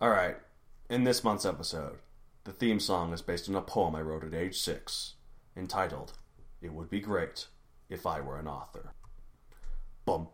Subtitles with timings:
[0.00, 0.36] All right.
[0.90, 1.98] In this month's episode,
[2.44, 5.14] the theme song is based on a poem I wrote at age six,
[5.56, 6.12] entitled
[6.62, 7.46] "It Would Be Great
[7.88, 8.92] If I Were an Author."
[10.04, 10.28] Bum,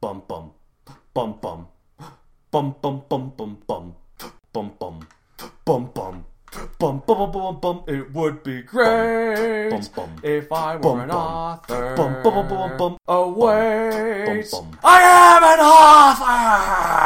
[0.00, 0.52] bum, bum,
[1.14, 1.66] bum, bum,
[2.00, 2.06] bum,
[2.52, 3.32] bum, bum, bum,
[3.66, 3.96] bum,
[4.52, 5.06] bum, bum,
[5.64, 6.24] bum, bum.
[6.80, 7.84] Bum, bum, bum, bum, bum.
[7.86, 10.16] It would be great Bum, bum.
[10.24, 11.16] if I were Bum, an bum.
[11.16, 11.94] author.
[11.96, 12.96] Bum, bum, bum, bum, bum.
[13.06, 14.78] Oh wait, Bum, bum.
[14.82, 16.99] I am an author.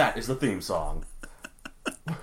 [0.00, 1.04] That is the theme song.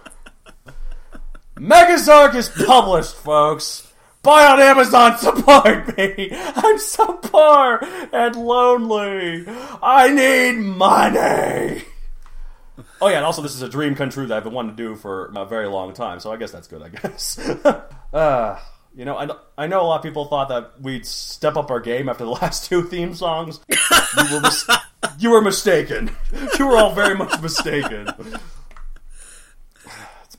[1.60, 3.94] Megazoic is published, folks.
[4.24, 6.30] Buy on Amazon, support me.
[6.34, 7.80] I'm so poor
[8.12, 9.46] and lonely.
[9.48, 11.84] I need money.
[13.00, 14.84] Oh yeah, and also this is a dream come true that I've been wanting to
[14.84, 16.82] do for a very long time, so I guess that's good.
[16.82, 17.38] I guess.
[18.12, 18.60] uh,
[18.96, 21.80] you know, I, I know a lot of people thought that we'd step up our
[21.80, 23.60] game after the last two theme songs.
[23.70, 23.78] you,
[24.34, 24.42] were
[25.20, 26.12] you were mistaken.
[26.60, 28.10] You were all very much mistaken.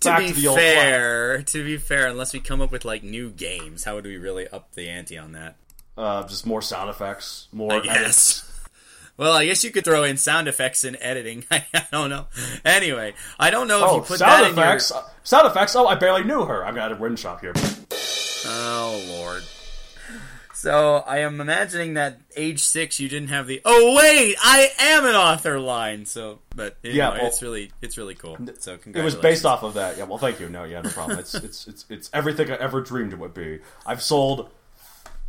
[0.03, 3.03] To be to the old fair, to be fair, unless we come up with like
[3.03, 5.57] new games, how would we really up the ante on that?
[5.97, 8.43] Uh, just more sound effects, more I edits.
[8.43, 8.45] guess.
[9.17, 11.45] Well, I guess you could throw in sound effects and editing.
[11.51, 12.27] I don't know.
[12.65, 14.93] Anyway, I don't know if Oh, you put sound that effects!
[14.93, 15.75] Uh, Sound effects!
[15.75, 16.65] Oh, I barely knew her.
[16.65, 17.53] I've got a rim shop here.
[18.47, 19.43] Oh lord.
[20.59, 25.07] So I am imagining that age six you didn't have the oh wait I am
[25.07, 26.05] an author line.
[26.05, 28.37] So, but anyway, Yeah, well- it's really it's really cool.
[28.59, 29.99] So It was based off of that.
[29.99, 30.49] Yeah, well, thank you.
[30.49, 31.21] No, yeah, no problem.
[31.21, 33.61] It's it's it's it's everything I ever dreamed it would be.
[33.87, 34.51] I've sold.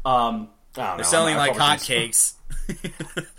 [0.03, 0.49] Um,
[0.85, 0.95] Don't know.
[0.97, 2.33] They're selling I'm- like hotcakes.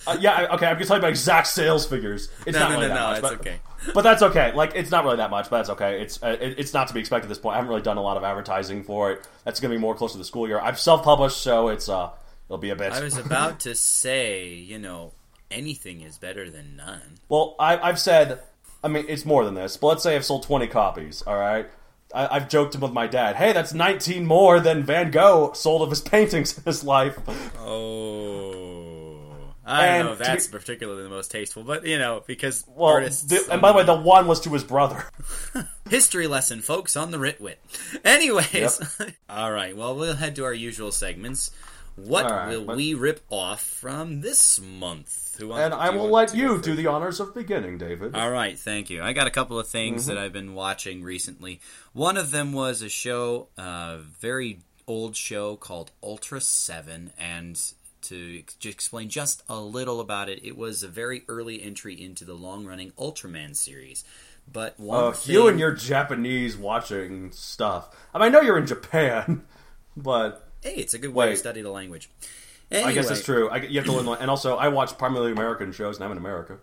[0.06, 0.66] Uh, yeah, okay.
[0.66, 2.30] I'm gonna tell you about exact sales figures.
[2.46, 3.60] It's No, not no, really no, that no, much, it's but, okay.
[3.94, 4.52] But that's okay.
[4.52, 6.00] Like, it's not really that much, but that's okay.
[6.02, 7.54] It's uh, it, it's not to be expected at this point.
[7.54, 9.28] I haven't really done a lot of advertising for it.
[9.44, 10.58] That's gonna be more close to the school year.
[10.58, 12.10] I've self-published, so it's uh,
[12.48, 12.92] it'll be a bit.
[12.92, 15.12] I was about to say, you know,
[15.50, 17.18] anything is better than none.
[17.28, 18.40] Well, I, I've said,
[18.82, 19.76] I mean, it's more than this.
[19.76, 21.68] But let's say I've sold 20 copies, all right?
[22.14, 25.82] I, I've joked him with my dad, hey, that's 19 more than Van Gogh sold
[25.82, 27.18] of his paintings in his life.
[27.58, 29.16] Oh,
[29.64, 32.94] I don't know if that's be- particularly the most tasteful, but you know, because Well,
[32.94, 33.22] artists.
[33.22, 35.04] the, and by the way, the one was to his brother.
[35.90, 37.56] history lesson, folks, on the Ritwit.
[38.04, 38.80] Anyways,
[39.28, 39.76] all right.
[39.76, 41.50] Well, we'll head to our usual segments.
[42.06, 45.38] What right, will but- we rip off from this month?
[45.40, 48.14] And to- I will let you do the honors of beginning, David.
[48.14, 49.02] All right, thank you.
[49.02, 50.14] I got a couple of things Mm-hmm.
[50.14, 51.60] that I've been watching recently.
[51.94, 57.58] One of them was a show, a very old show called Ultra 7, and
[58.02, 62.34] to explain just a little about it, it was a very early entry into the
[62.34, 64.04] long-running Ultraman series.
[64.52, 67.94] But one Uh, thing, you and your Japanese watching stuff.
[68.12, 69.44] I mean, I know you're in Japan,
[69.96, 72.10] but hey, it's a good way to study the language.
[72.72, 73.48] I guess it's true.
[73.50, 74.04] I, you have to learn.
[74.06, 76.58] the- And also, I watch primarily American shows, and I'm in America.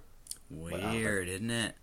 [0.49, 1.75] Weird, isn't it?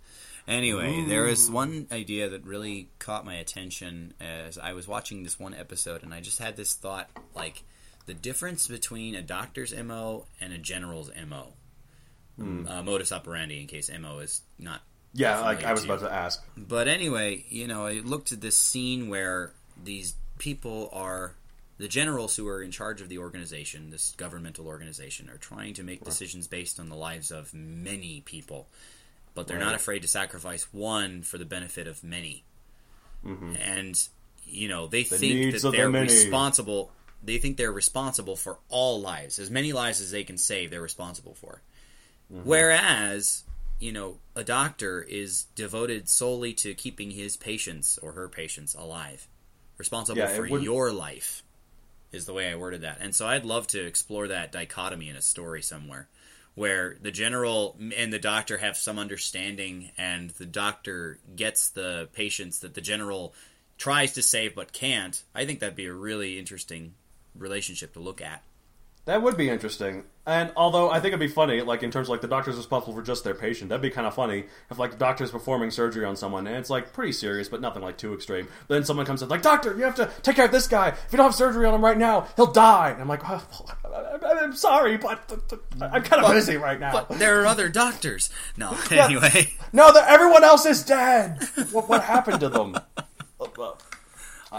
[0.46, 5.38] Anyway, there was one idea that really caught my attention as I was watching this
[5.40, 7.62] one episode, and I just had this thought like
[8.06, 11.54] the difference between a doctor's MO and a general's MO.
[12.38, 14.82] Uh, modus operandi, in case MO is not.
[15.14, 15.92] Yeah, like familiar I was to you.
[15.94, 16.44] about to ask.
[16.56, 19.52] But anyway, you know, I looked at this scene where
[19.82, 21.36] these people are
[21.78, 25.82] the generals who are in charge of the organization, this governmental organization, are trying to
[25.82, 28.68] make decisions based on the lives of many people,
[29.34, 32.44] but they're not afraid to sacrifice one for the benefit of many.
[33.60, 34.08] And
[34.46, 36.06] you know, they think that they're many.
[36.06, 36.90] responsible.
[37.22, 40.70] They think they're responsible for all lives, as many lives as they can save.
[40.70, 41.62] They're responsible for.
[42.32, 42.48] Mm-hmm.
[42.48, 43.44] Whereas,
[43.80, 49.26] you know, a doctor is devoted solely to keeping his patients or her patients alive,
[49.78, 51.42] responsible Yeah, for your life,
[52.14, 52.98] is the way I worded that.
[53.00, 56.08] And so I'd love to explore that dichotomy in a story somewhere,
[56.54, 62.60] where the general and the doctor have some understanding, and the doctor gets the patients
[62.60, 63.34] that the general
[63.76, 65.22] tries to save but can't.
[65.34, 66.94] I think that'd be a really interesting
[67.34, 68.42] relationship to look at.
[69.04, 70.04] That would be interesting.
[70.26, 72.94] And although I think it'd be funny, like in terms of like the doctor's responsible
[72.94, 76.06] for just their patient, that'd be kind of funny if like the doctor's performing surgery
[76.06, 78.48] on someone and it's like pretty serious, but nothing like too extreme.
[78.66, 80.88] But then someone comes in like, "Doctor, you have to take care of this guy.
[80.88, 83.46] If you don't have surgery on him right now, he'll die." And I'm like, oh,
[84.40, 85.30] "I'm sorry, but
[85.80, 88.30] I'm kind of busy right now." But there are other doctors.
[88.56, 89.04] No, Yeah.
[89.04, 89.52] anyway.
[89.74, 91.46] no, the, everyone else is dead.
[91.70, 92.76] What, what happened to them?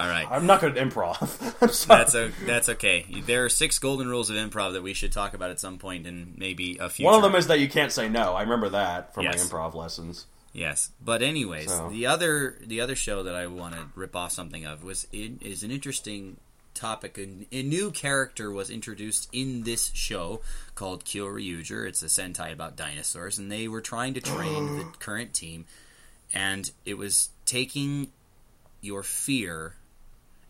[0.01, 0.27] All right.
[0.30, 1.56] I'm not good at improv.
[1.62, 2.00] I'm sorry.
[2.00, 3.06] That's a, that's okay.
[3.25, 6.06] There are six golden rules of improv that we should talk about at some point,
[6.06, 7.06] and maybe a future.
[7.06, 8.33] One of them is that you can't say no.
[8.33, 9.38] I remember that from Yes.
[9.51, 10.25] my improv lessons.
[10.53, 10.89] yes.
[11.03, 14.65] But anyways, So- the other the other show that I want to rip off something
[14.65, 16.38] of was is an interesting
[16.74, 17.18] topic.
[17.18, 20.42] A, a new character was introduced in this show
[20.75, 21.88] called Kyoryuger.
[21.88, 25.65] It's a Sentai about dinosaurs, and they were trying to train the current team,
[26.33, 28.12] and it was taking
[28.81, 29.75] your fear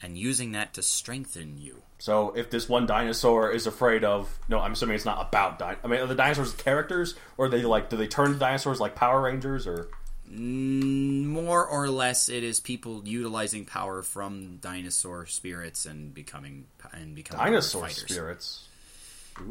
[0.01, 1.81] and using that to strengthen you.
[2.00, 5.59] So if this one dinosaur is afraid of, no, I'm assuming it's not about.
[5.59, 8.39] Di- I mean, are the dinosaurs characters, or are they like, do they turn into
[8.39, 9.88] dinosaurs like Power Rangers, or?
[10.30, 17.15] Mm, More or less, it is people utilizing power from dinosaur spirits and becoming and
[17.15, 18.68] becoming Dinosaur spirits.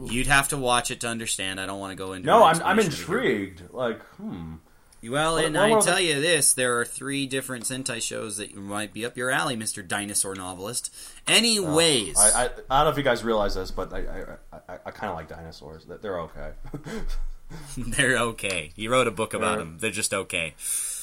[0.07, 1.61] You'd have to watch it to understand.
[1.61, 2.27] I don't want to go into.
[2.27, 2.91] No, I'm I'm over here.
[2.91, 3.63] intrigued.
[3.73, 4.55] Like, hmm.
[5.09, 8.55] Well, and what I tell the- you this: there are three different Sentai shows that
[8.57, 10.95] might be up your alley, Mister Dinosaur Novelist.
[11.27, 12.49] Anyways, uh, I, I I
[12.79, 13.99] don't know if you guys realize this, but I
[14.53, 15.85] I, I, I kind of like dinosaurs.
[15.87, 16.53] That they're okay.
[17.77, 18.73] they're okay.
[18.77, 19.79] You wrote a book about They're- them.
[19.81, 20.55] They're just okay.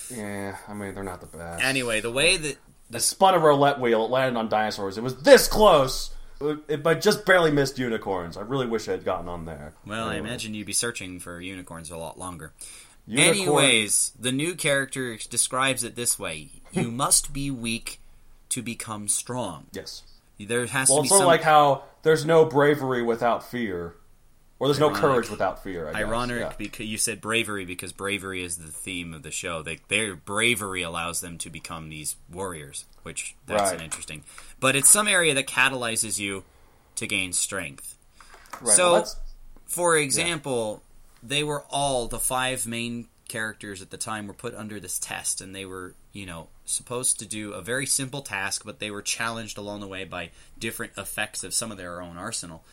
[0.09, 1.63] yeah, I mean they're not the best.
[1.63, 2.57] Anyway, the way that
[2.93, 4.05] I spun a roulette wheel.
[4.05, 4.97] It landed on dinosaurs.
[4.97, 8.35] It was this close, it, but just barely missed unicorns.
[8.37, 9.73] I really wish I had gotten on there.
[9.85, 12.51] well, I imagine you'd be searching for unicorns a lot longer.
[13.11, 16.95] Unicorn- Anyways, the new character describes it this way: you hmm.
[16.95, 17.99] must be weak
[18.49, 19.67] to become strong.
[19.71, 20.03] Yes.
[20.39, 23.95] There has Well, to be sort some of like how there's no bravery without fear,
[24.59, 25.87] or there's no courage without fear.
[25.89, 26.01] I guess.
[26.01, 26.53] ironic Yeah.
[26.57, 29.61] because you said bravery because bravery is the theme of the show.
[29.61, 33.79] They, their bravery allows them to become these warriors, which that's Right.
[33.79, 34.23] an interesting.
[34.59, 36.43] But it's some area that catalyzes you
[36.95, 37.97] to gain strength.
[38.61, 39.07] Right, so- well,
[39.65, 40.81] For example,
[41.23, 45.39] they were all the five main characters at the time were put under this test,
[45.41, 49.01] and they were, you know, supposed to do a very simple task, but they were
[49.01, 52.63] challenged along the way by different effects of some of their own arsenal.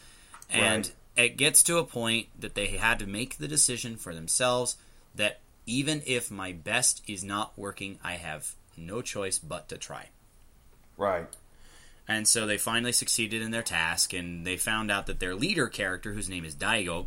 [0.50, 4.76] And it gets to a point that they had to make the decision for themselves
[5.14, 10.08] that even if my best is not working, I have no choice but to try.
[10.96, 11.26] right.
[12.10, 15.66] And so they finally succeeded in their task, and they found out that their leader
[15.68, 17.06] character, whose name is Daigo,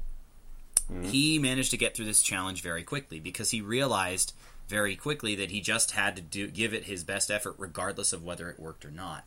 [0.91, 1.03] Mm-hmm.
[1.03, 4.33] he managed to get through this challenge very quickly because he realized
[4.67, 8.23] very quickly that he just had to do give it his best effort regardless of
[8.23, 9.25] whether it worked or not.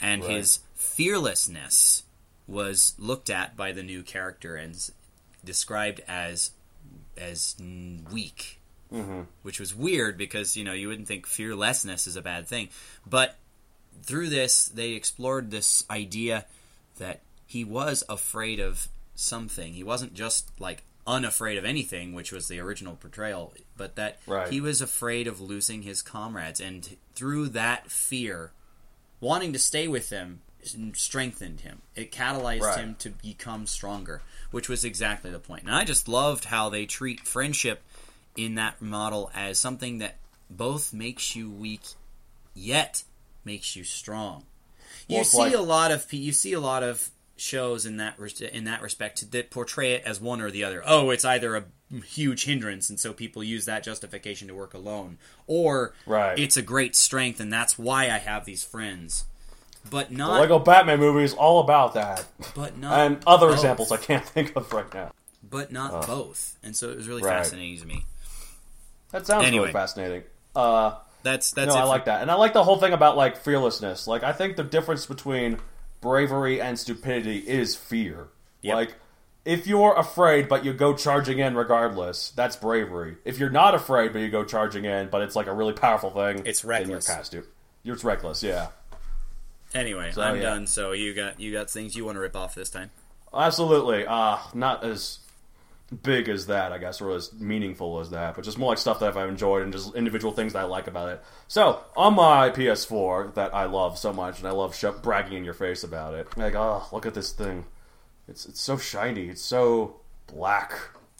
[0.00, 0.32] And Right.
[0.38, 2.02] his fearlessness
[2.46, 4.76] was looked at by the new character and
[5.44, 6.50] described as
[7.16, 7.56] as
[8.12, 8.60] weak.
[8.92, 9.22] Mm-hmm.
[9.42, 12.68] Which was weird because you know you wouldn't think fearlessness is a bad thing.
[13.08, 13.36] But
[14.02, 16.46] through this they explored this idea
[16.98, 19.72] that he was afraid of something.
[19.72, 24.52] He wasn't just like unafraid of anything which was the original portrayal but that Right.
[24.52, 28.52] he was afraid of losing his comrades and through that fear
[29.20, 30.40] wanting to stay with them
[30.94, 32.78] strengthened him it catalyzed Right.
[32.80, 35.62] him to become stronger which was exactly the point.
[35.64, 37.82] and i just loved how they treat friendship
[38.36, 40.16] in that model as something that
[40.50, 41.82] both makes you weak
[42.54, 43.02] yet
[43.44, 44.44] makes you strong.
[45.08, 48.18] You Well, see like- a lot of you see a lot of shows in that
[48.18, 50.82] res- in that respect that portray it as one or the other.
[50.86, 51.64] Oh, it's either a
[52.04, 56.36] huge hindrance and so people use that justification to work alone or Right.
[56.38, 59.24] it's a great strength and that's why I have these friends.
[59.88, 62.24] But The not Lego Batman movie is all about that,
[62.56, 63.56] but not and other both.
[63.56, 65.12] examples I can't think of right now.
[65.48, 66.56] but not both.
[66.64, 67.30] And so it was really Right.
[67.36, 68.04] fascinating to me.
[69.12, 69.64] That sounds Anyway.
[69.66, 70.22] really fascinating.
[70.56, 73.16] Uh, That's that's no, I for- like that, and I like the whole thing about
[73.16, 74.06] like fearlessness.
[74.08, 75.58] Like, I think the difference between
[76.06, 78.28] bravery and stupidity is fear.
[78.62, 78.74] Yep.
[78.76, 78.94] Like,
[79.44, 83.16] if you're afraid but you go charging in regardless, that's bravery.
[83.24, 86.10] If you're not afraid but you go charging in, but it's like a really powerful
[86.10, 87.08] thing, It's you're reckless.
[87.08, 87.44] past it.
[87.82, 88.68] You're it's reckless, yeah.
[89.74, 90.42] Anyway, So, I'm yeah.
[90.42, 90.66] done.
[90.68, 92.90] So you got you got things you want to rip off this time.
[93.34, 94.06] Absolutely.
[94.06, 95.18] Uh, not as
[96.02, 98.98] big as that, I guess, or as meaningful as that, but just more like stuff
[99.00, 101.22] that I've enjoyed and just individual things that I like about it.
[101.48, 105.44] So, on my PS4 that I love so much, and I love sho- bragging in
[105.44, 107.66] your face about it, like, oh, look at this thing.
[108.28, 109.28] It's, it's so shiny.
[109.28, 110.72] It's so black.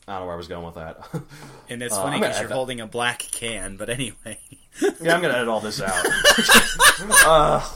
[0.09, 0.99] I don't know where I was going with that.
[1.69, 2.55] And it's Uh, funny because you're that.
[2.55, 4.39] holding a black can, but anyway.
[4.81, 6.05] yeah, I'm going to edit all this out.
[7.27, 7.69] uh,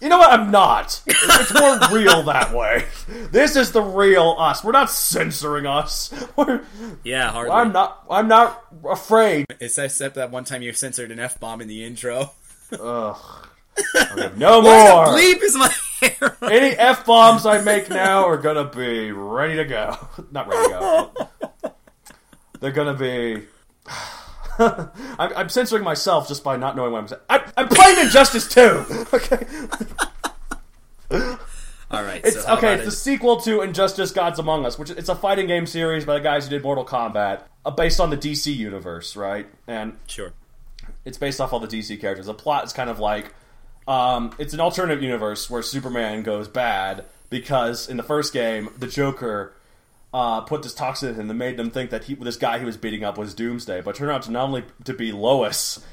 [0.00, 0.30] you know what?
[0.30, 1.02] I'm not.
[1.06, 2.84] It's more real that way.
[3.30, 4.62] This is the real us.
[4.62, 6.12] We're not censoring us.
[6.36, 6.62] We're,
[7.02, 7.52] yeah, hardly.
[7.52, 8.04] I'm not.
[8.10, 9.46] I'm not afraid.
[9.60, 12.32] It's except that one time you censored an F bomb in the intro.
[12.78, 13.16] Ugh.
[13.94, 15.06] Okay, no more.
[15.08, 15.70] bleep is my
[16.00, 16.36] hair?
[16.42, 19.98] Any f bombs I make now are gonna be ready to go.
[20.30, 21.10] Not ready to
[21.62, 21.72] go.
[22.60, 23.42] They're gonna be.
[24.58, 27.20] I'm, I'm censoring myself just by not knowing what I'm saying.
[27.28, 29.06] I'm, I'm playing Injustice 2!
[29.12, 29.46] Okay.
[31.90, 32.20] All right.
[32.24, 32.74] It's so okay.
[32.74, 32.90] It's the it?
[32.90, 36.44] sequel to Injustice: Gods Among Us, which it's a fighting game series by the guys
[36.44, 39.46] who did Mortal Kombat, uh, based on the DC universe, right?
[39.68, 40.32] And Sure.
[41.04, 42.26] it's based off all the DC characters.
[42.26, 43.32] The plot is kind of like
[43.86, 48.88] um, it's an alternate universe where Superman goes bad because in the first game, the
[48.88, 49.54] Joker
[50.12, 52.64] uh, put this toxin in him that made them think that he, this guy he
[52.64, 55.84] was beating up was Doomsday, but turned out to not only to be Lois,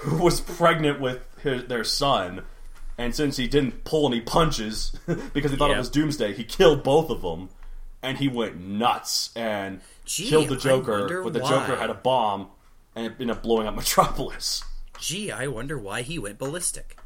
[0.00, 2.42] who was pregnant with his, their son,
[2.96, 4.92] and since he didn't pull any punches
[5.32, 5.76] because he thought Yeah.
[5.76, 7.48] it was Doomsday, he killed both of them,
[8.02, 11.22] and he went nuts and Gee, killed the Joker.
[11.22, 11.50] But the why.
[11.50, 12.48] Joker had a bomb,
[12.94, 14.64] and it ended up blowing up Metropolis.
[15.00, 16.96] Gee, I wonder why he went ballistic.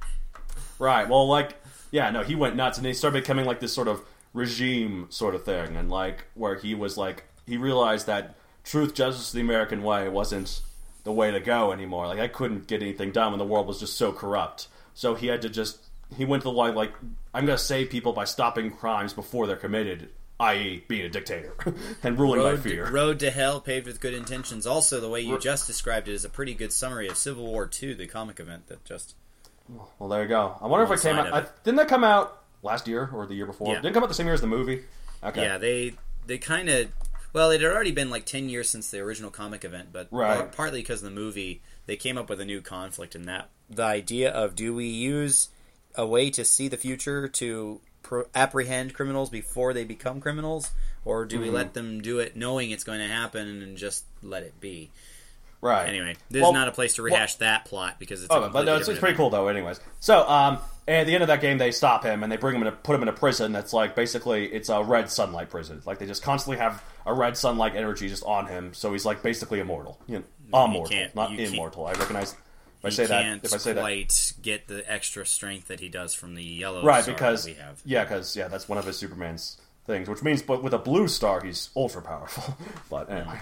[0.79, 1.09] Right.
[1.09, 1.55] Well, like,
[1.91, 4.01] yeah, no, he went nuts, and he started becoming like this sort of
[4.35, 8.35] regime sort of thing, and like where he was like he realized that
[8.65, 10.61] truth, justice, the American way wasn't
[11.05, 12.07] the way to go anymore.
[12.07, 14.69] Like I couldn't get anything done when the world was just so corrupt.
[14.95, 15.79] So he had to just
[16.17, 16.93] he went to the line like
[17.35, 21.55] I'm going to save people by stopping crimes before they're committed, i.e., being a dictator
[22.03, 22.91] and ruling by Road, fear.
[22.91, 24.67] Road to Hell, paved with good intentions.
[24.67, 27.71] Also, the way you just described it is a pretty good summary of Civil War
[27.83, 29.15] II, the comic event that just.
[29.99, 30.57] Well, there you go.
[30.61, 31.33] I wonder if it came out.
[31.33, 33.69] I, didn't that come out last year or the year before?
[33.69, 33.81] Yeah.
[33.81, 34.83] Didn't come out the same year as the movie.
[35.25, 35.43] Okay.
[35.43, 35.95] Yeah, they
[36.27, 36.89] they kind of.
[37.33, 40.37] Well, it had already been like ten years since the original comic event, but Right.
[40.39, 43.49] par- partly because of the movie, they came up with a new conflict in that
[43.71, 45.49] the idea of do we use
[45.95, 50.71] a way to see the future to pro- apprehend criminals before they become criminals,
[51.07, 51.55] or do we Mm-hmm.
[51.55, 54.91] let them do it knowing it's going to happen and just let it be?
[55.63, 55.89] Right.
[55.89, 58.31] Anyway, this Well- is not a place to rehash that plot because it's.
[58.31, 59.49] a Oh, but no, it's, it's pretty cool though.
[59.49, 60.59] Anyways, so um,
[60.89, 62.73] at the end of that game, they stop him and they bring him in, a,
[62.73, 65.81] put him in a prison that's like basically it's a red sunlight prison.
[65.87, 69.23] Like they just constantly have a red sunlight energy just on him, so he's like
[69.23, 69.99] basically immortal.
[70.09, 70.97] You know, immortal,
[71.33, 71.87] you immortal.
[71.87, 72.35] I recognize.
[72.81, 75.79] If I say that, can't if I say that, quite get the extra strength that
[75.79, 77.05] he does from the yellow right?
[77.05, 77.81] star Because that we have.
[77.85, 80.09] yeah, because yeah, that's one of his Superman's things.
[80.09, 82.57] Which means, but with a blue star, he's ultra powerful.
[82.91, 83.39] but anyway.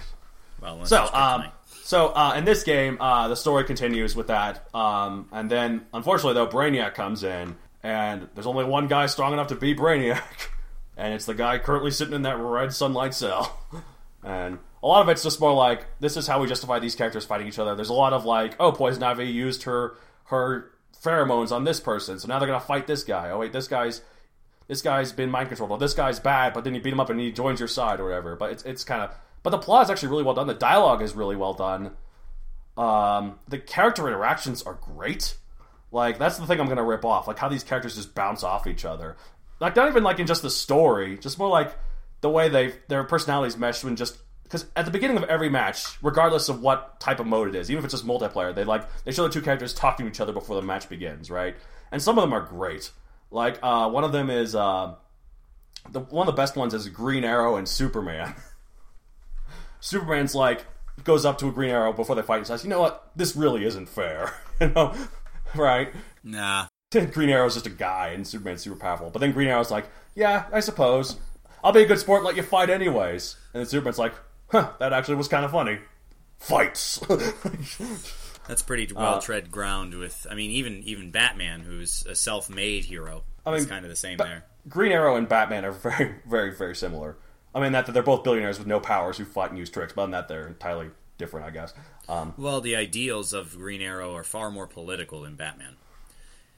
[0.61, 1.45] Well, So, um.
[1.91, 6.35] So uh, in this game, uh, the story continues with that, um, and then unfortunately,
[6.35, 10.23] though, Brainiac comes in, and there's only one guy strong enough to beat Brainiac,
[10.97, 13.59] and it's the guy currently sitting in that red sunlight cell,
[14.23, 17.25] and a lot of it's just more like this is how we justify these characters
[17.25, 17.75] fighting each other.
[17.75, 20.71] There's a lot of like, oh, Poison Ivy used her her
[21.03, 23.31] pheromones on this person, so now they're gonna fight this guy.
[23.31, 24.01] Oh wait, this guy's
[24.69, 25.73] this guy's been mind controlled.
[25.73, 27.99] Or this guy's bad, but then you beat him up and he joins your side
[27.99, 28.37] or whatever.
[28.37, 30.47] But it's it's kind of but the plot is actually really well done.
[30.47, 31.93] The dialogue is really well done.
[32.77, 35.37] Um, the character interactions are great.
[35.93, 37.27] Like that's the thing I'm gonna rip off.
[37.27, 39.17] Like how these characters just bounce off each other.
[39.59, 41.77] Like not even like in just the story, just more like
[42.21, 45.85] the way they their personalities mesh when just because at the beginning of every match,
[46.03, 48.89] regardless of what type of mode it is, even if it's just multiplayer, they like
[49.05, 51.57] they show the two characters talking to each other before the match begins, right?
[51.93, 52.91] And some of them are great.
[53.31, 54.95] Like uh, one of them is uh,
[55.91, 58.35] the one of the best ones is Green Arrow and Superman.
[59.81, 60.65] Superman's like
[61.05, 63.11] goes up to a Green Arrow before they fight and says, "You know what?
[63.17, 64.95] This really isn't fair." you know,
[65.55, 65.93] right?
[66.23, 66.67] Nah.
[66.91, 69.11] Green Arrow's just a guy, and Superman's super powerful.
[69.11, 71.17] But then Green Arrow's like, "Yeah, I suppose
[71.63, 74.15] I'll be a good sport, and let you fight anyways." And then Superman's like,
[74.49, 75.79] "Huh, that actually was kind of funny."
[76.39, 76.99] Fights.
[78.49, 80.27] That's pretty uh, well tread ground with.
[80.29, 83.97] I mean, even even Batman, who's a self-made hero, I is mean, kind of the
[83.97, 84.45] same Ba- there.
[84.69, 87.17] Green Arrow and Batman are very, very, very similar.
[87.55, 89.93] I mean, that that they're both billionaires with no powers who fight and use tricks,
[89.93, 91.75] but than that, they're entirely different, I guess.
[92.09, 95.77] Um, Well, the ideals of Green Arrow are far more political than Batman.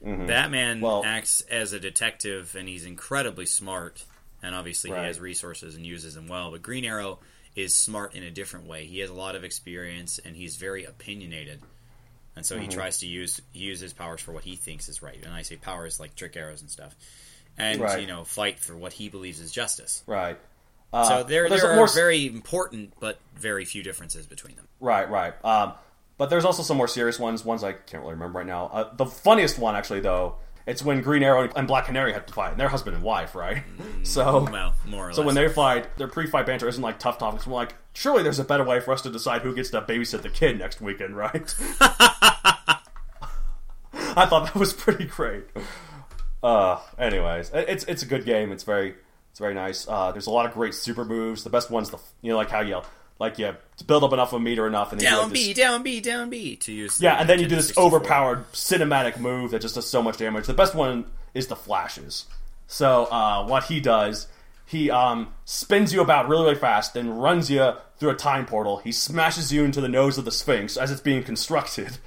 [0.01, 0.85] Batman Mm-hmm.
[0.85, 4.03] Well- acts as a detective, and he's incredibly smart,
[4.41, 5.01] and obviously Right.
[5.01, 6.51] he has resources and uses them well.
[6.51, 7.19] But Green Arrow
[7.55, 8.85] is smart in a different way.
[8.85, 11.61] He has a lot of experience, and he's very opinionated.
[12.35, 12.63] And so Mm-hmm.
[12.65, 15.23] he tries to use use his powers for what he thinks is right.
[15.23, 16.95] And I say powers like trick arrows and stuff,
[17.57, 18.01] and Right.
[18.01, 20.03] you know fight for what he believes is justice.
[20.07, 20.37] right.
[20.93, 24.67] Uh, So there, there's there are more- very important but very few differences between them.
[24.79, 25.33] Right, right.
[25.43, 25.73] Um,
[26.17, 27.43] but there's also some more serious ones.
[27.43, 28.67] Ones I can't really remember right now.
[28.67, 30.35] Uh, the funniest one, actually, though,
[30.67, 32.51] it's when Green Arrow and Black Canary have to fight.
[32.51, 33.63] And they're husband and wife, right?
[34.03, 35.25] So, Well, more or so less.
[35.25, 37.47] when they fight, their pre-fight banter isn't like tough topics.
[37.47, 40.21] We're like, surely there's a better way for us to decide who gets to babysit
[40.21, 41.53] the kid next weekend, right?
[44.15, 45.45] I thought that was pretty great.
[46.43, 48.51] Uh, anyways, it's it's a good game.
[48.51, 48.95] It's very
[49.33, 49.87] it's very nice.
[49.89, 51.43] Uh, there's a lot of great super moves.
[51.43, 52.81] The best one's the you know like how you
[53.19, 53.55] like you
[53.87, 55.81] build up enough of a meter enough and then you down like, this- B, down
[55.83, 57.01] B, down B to use.
[57.01, 57.83] yeah, and then you do this 64.
[57.85, 60.45] overpowered cinematic move that just does so much damage.
[60.47, 62.25] The best one is the flashes.
[62.67, 64.27] So uh, what he does,
[64.65, 68.77] he um, spins you about really really fast, then runs you through a time portal.
[68.77, 71.97] He smashes you into the nose of the Sphinx as it's being constructed.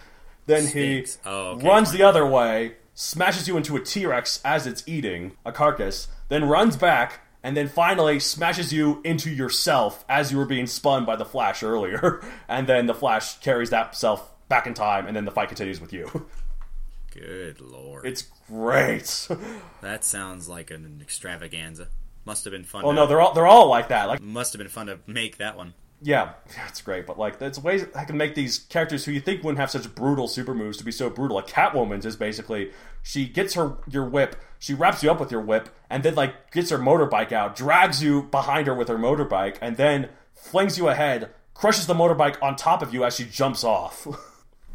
[0.47, 1.17] Then Sphinx.
[1.17, 4.83] he Oh, okay, runs the other way, smashes you into a T Rex as it's
[4.89, 7.21] eating a carcass, then runs back.
[7.45, 11.63] And then finally smashes you into yourself as you were being spun by the Flash
[11.63, 15.47] earlier, and then the Flash carries that self back in time, and then the fight
[15.47, 16.27] continues with you.
[17.15, 18.05] Good lord.
[18.05, 19.29] It's great.
[19.81, 21.87] that sounds like an extravaganza.
[22.25, 22.85] Must have been fun.
[22.85, 24.09] oh no, they're all they're all like that.
[24.09, 25.75] Like must have been fun to make that one.
[26.07, 26.35] Yeah,
[26.69, 27.05] it's great.
[27.05, 29.93] But like, it's ways I can make these characters who you think wouldn't have such
[29.93, 31.35] brutal super moves to be so brutal.
[31.35, 32.71] Like Catwoman's is basically
[33.03, 36.53] she gets her your whip, she wraps you up with your whip, and then like
[36.53, 40.87] gets her motorbike out, drags you behind her with her motorbike, and then flings you
[40.89, 44.07] ahead, crushes the motorbike on top of you as she jumps off.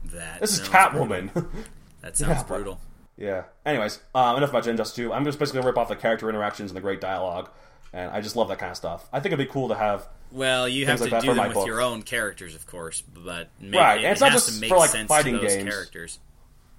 [0.04, 1.32] That this is Catwoman.
[1.32, 1.50] brutal.
[2.02, 2.80] That sounds Yeah, but- brutal.
[3.18, 3.44] Yeah.
[3.66, 5.14] Anyways, um, enough about Injustice 2.
[5.14, 7.50] I'm just basically gonna rip off the character interactions and the great dialogue,
[7.94, 9.08] and I just love that kind of stuff.
[9.12, 10.08] I think it'd be cool to have.
[10.32, 11.68] Well, you have to like that do them with book.
[11.68, 14.56] your own characters, of course, but make, Right, it, and it's it not has just
[14.56, 15.70] to make for, like, sense fighting those games.
[15.70, 16.20] characters.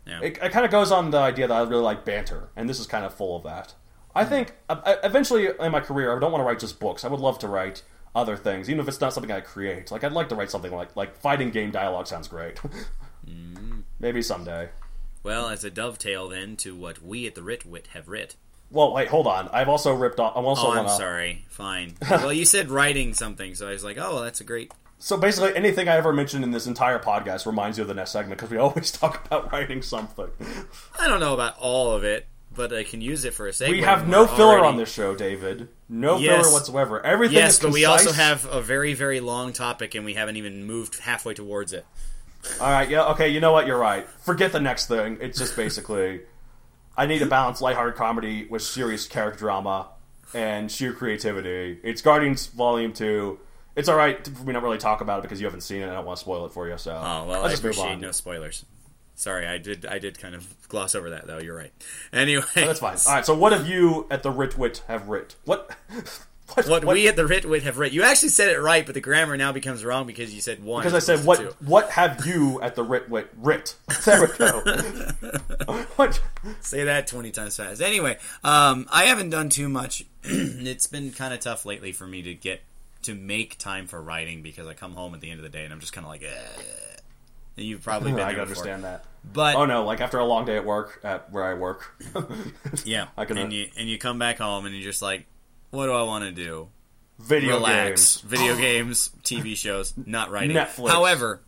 [0.07, 0.21] Yeah.
[0.23, 2.81] It, it kind of goes on the idea that I really like banter, and this
[2.81, 3.75] is kind of full of that.
[4.15, 4.31] I hmm.
[4.31, 7.05] think uh, uh, eventually in my career, I don't want to write just books.
[7.05, 7.83] I would love to write
[8.15, 9.91] other things, even if it's not something I create.
[9.91, 12.61] Like I'd like to write something like like fighting game dialogue sounds great.
[13.25, 13.83] Hmm.
[14.01, 14.71] Maybe someday.
[15.23, 18.35] Well, as a dovetail then to what we at the Ritwit have writ.
[18.73, 19.49] Well, wait, hold on.
[19.53, 20.33] I've also ripped off.
[20.37, 21.45] I'm also Oh, I'm wanna- sorry.
[21.49, 21.95] Fine.
[22.11, 24.73] well, you said writing something, so I was like, oh, well, that's a great.
[24.99, 28.13] So basically, anything I ever mentioned in this entire podcast reminds you of the next
[28.13, 30.29] segment because we always talk about writing something.
[31.01, 33.71] I don't know about all of it, but I can use it for a segue.
[33.71, 35.69] We have no filler already- on this show, David.
[35.89, 36.43] No Yes.
[36.43, 37.05] filler whatsoever.
[37.05, 40.37] Everything Yes, is but we also have a very, very long topic, and we haven't
[40.37, 41.85] even moved halfway towards it.
[42.61, 43.29] All right, yeah, okay.
[43.29, 43.67] You know what?
[43.67, 44.09] You're right.
[44.25, 45.19] Forget the next thing.
[45.21, 46.23] It's just basically,
[47.03, 49.89] I need to balance lighthearted comedy with serious character drama
[50.35, 51.81] and sheer creativity.
[51.83, 53.41] It's Guardians Volume Two.
[53.75, 55.83] It's all right for me not really talk about it because you haven't seen it.
[55.83, 56.79] and I don't want to spoil it for you.
[56.79, 58.65] So, Oh well, let's I just move appreciate no spoilers.
[59.17, 59.85] Sorry, I did.
[59.85, 61.39] I did kind of gloss over that, though.
[61.39, 61.73] You're right.
[62.13, 62.97] Anyway, That's fine.
[63.09, 63.27] All right.
[63.27, 65.35] So, what have you at the Ritwit have writ?
[65.45, 65.75] What?
[66.55, 67.93] What, What, we at the Ritwit have writ.
[67.93, 70.83] You actually said it right, but the grammar now becomes wrong because you said one.
[70.83, 71.55] Because I said, what two.
[71.61, 73.75] what have you at the writ writ?
[74.05, 74.61] There we go.
[75.97, 76.21] what?
[76.61, 77.81] Say that 20 times fast.
[77.81, 80.05] Anyway, um, I haven't done too much.
[80.25, 82.61] it's been kind of tough lately for me to get
[83.03, 85.65] to make time for writing because I come home at the end of the day
[85.65, 86.29] and I'm just kind of like, eh.
[87.57, 88.65] And You've probably been I there can before.
[88.65, 89.05] understand that.
[89.25, 89.85] But Oh no!
[89.85, 91.95] Like after a long day at work, at where I work.
[92.85, 95.27] yeah, I can- and you and you come back home and you're just like,
[95.73, 96.69] what do I want to do?
[97.19, 98.19] Video Relax.
[98.19, 98.21] games.
[98.23, 100.57] Video games, TV shows, not writing.
[100.57, 100.91] Netflix.
[100.91, 101.41] However,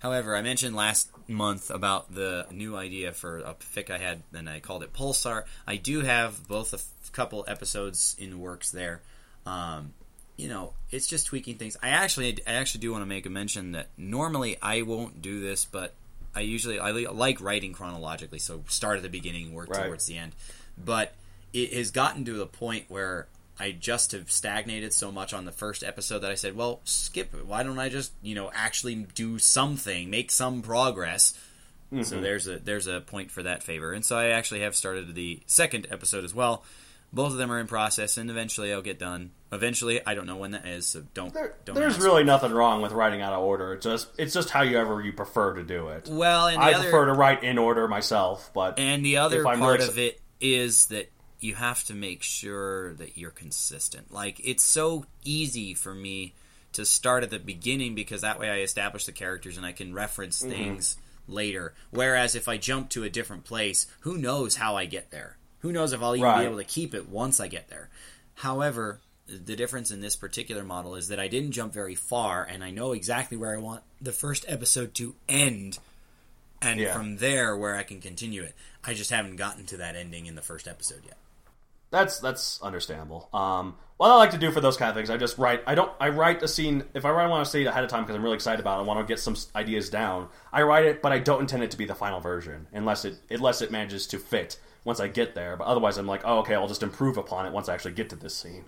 [0.00, 4.48] however, I mentioned last month about the new idea for a fic I had, and
[4.48, 5.44] I called it Pulsar.
[5.66, 9.02] I do have both a f- couple episodes in works there.
[9.46, 9.94] Um,
[10.36, 11.76] you know, it's just tweaking things.
[11.82, 15.40] I actually, I actually do want to make a mention that normally I won't do
[15.40, 15.94] this, but
[16.34, 18.38] I usually I li- like writing chronologically.
[18.38, 19.84] So start at the beginning, work Right.
[19.86, 20.32] towards the end.
[20.82, 21.14] But
[21.52, 23.26] it has gotten to the point where
[23.60, 27.34] I just have stagnated so much on the first episode that I said, well, skip
[27.34, 27.46] it.
[27.46, 31.34] Why don't I just, you know, actually do something, make some progress?
[31.90, 32.22] So mm-hmm.
[32.22, 33.92] there's a there's a point for that favor.
[33.92, 36.64] And so I actually have started the second episode as well.
[37.12, 39.32] Both of them are in process, and eventually I'll get done.
[39.50, 41.34] Eventually, I don't know when that is, so don't.
[41.34, 42.04] There, don't there's ask.
[42.04, 43.74] really nothing wrong with writing out of order.
[43.74, 46.08] It's just it's just however you ever you prefer to do it.
[46.08, 49.88] well, I other prefer to write in order myself, but And the other part really-
[49.88, 54.12] of it is that you have to make sure that you're consistent.
[54.12, 56.34] Like it's so easy for me
[56.72, 59.92] to start at the beginning because that way I establish the characters and I can
[59.94, 60.50] reference Mm-hmm.
[60.52, 61.74] things later.
[61.90, 65.36] Whereas if I jump to a different place, who knows how I get there?
[65.60, 66.40] Who knows if I'll even Right.
[66.40, 67.88] be able to keep it once I get there?
[68.36, 72.64] However, the difference in this particular model is that I didn't jump very far and
[72.64, 75.78] I know exactly where I want the first episode to end
[76.62, 76.92] and Yeah.
[76.92, 78.54] from there where I can continue it.
[78.84, 81.16] I just haven't gotten to that ending in the first episode yet.
[81.90, 83.28] That's that's understandable.
[83.32, 85.62] Um, what I like to do for those kind of things, I just write.
[85.66, 85.92] I don't.
[86.00, 88.22] I write a scene if I want to see it ahead of time because I'm
[88.22, 88.82] really excited about it.
[88.82, 90.28] I want to get some ideas down.
[90.52, 93.16] I write it, but I don't intend it to be the final version unless it
[93.28, 95.56] unless it manages to fit once I get there.
[95.56, 98.10] But otherwise, I'm like, oh, okay, I'll just improve upon it once I actually get
[98.10, 98.64] to this scene.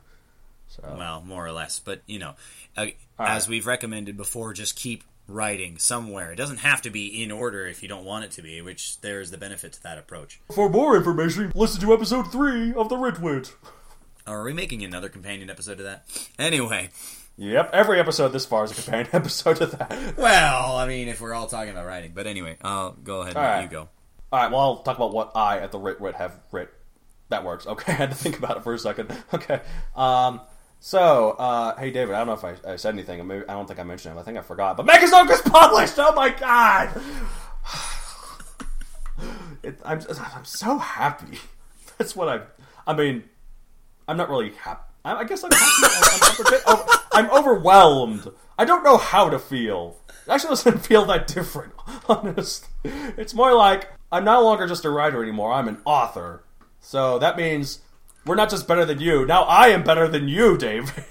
[0.68, 2.34] So Well, more or less, but you know,
[2.76, 2.86] uh,
[3.18, 3.48] as right.
[3.48, 6.32] we've recommended before, just keep writing somewhere.
[6.32, 9.00] It doesn't have to be in order if you don't want it to be, which
[9.00, 10.40] there's the benefit to that approach.
[10.54, 13.52] for more information, listen to episode three of the Ritwit.
[14.26, 16.06] Are we making another companion episode of that?
[16.38, 16.90] Anyway,
[17.38, 20.16] Yep, every episode this far is a companion episode of that.
[20.16, 23.44] well, I mean, if we're all talking about writing, but anyway, I'll go ahead and
[23.44, 23.62] right.
[23.62, 23.88] you go.
[24.30, 26.70] All right, well, I'll talk about what I at the Rit Wit have writ.
[27.30, 27.66] That works.
[27.66, 29.16] Okay, I had to think about it for a second.
[29.34, 29.60] Okay.
[29.96, 30.40] Um,
[30.84, 33.20] so, uh, hey, David, I don't know if I, I said anything.
[33.30, 34.20] I don't think I mentioned it.
[34.20, 34.76] I think I forgot.
[34.76, 35.94] But Megazoic is published!
[35.96, 37.00] Oh, my God!
[39.62, 40.00] It, I'm,
[40.34, 41.38] I'm so happy.
[41.96, 42.40] That's what I...
[42.84, 43.22] I mean,
[44.08, 44.82] I'm not really happy.
[45.04, 48.28] I, I guess I'm, I'm, I'm, over, I'm overwhelmed.
[48.58, 49.96] I don't know how to feel.
[50.08, 51.74] It actually doesn't feel that different,
[52.08, 52.66] honest.
[52.84, 55.52] It's more like I'm no longer just a writer anymore.
[55.52, 56.42] I'm an author.
[56.80, 57.80] So that means
[58.26, 59.26] we're not just better than you.
[59.26, 61.04] Now I am better than you, David.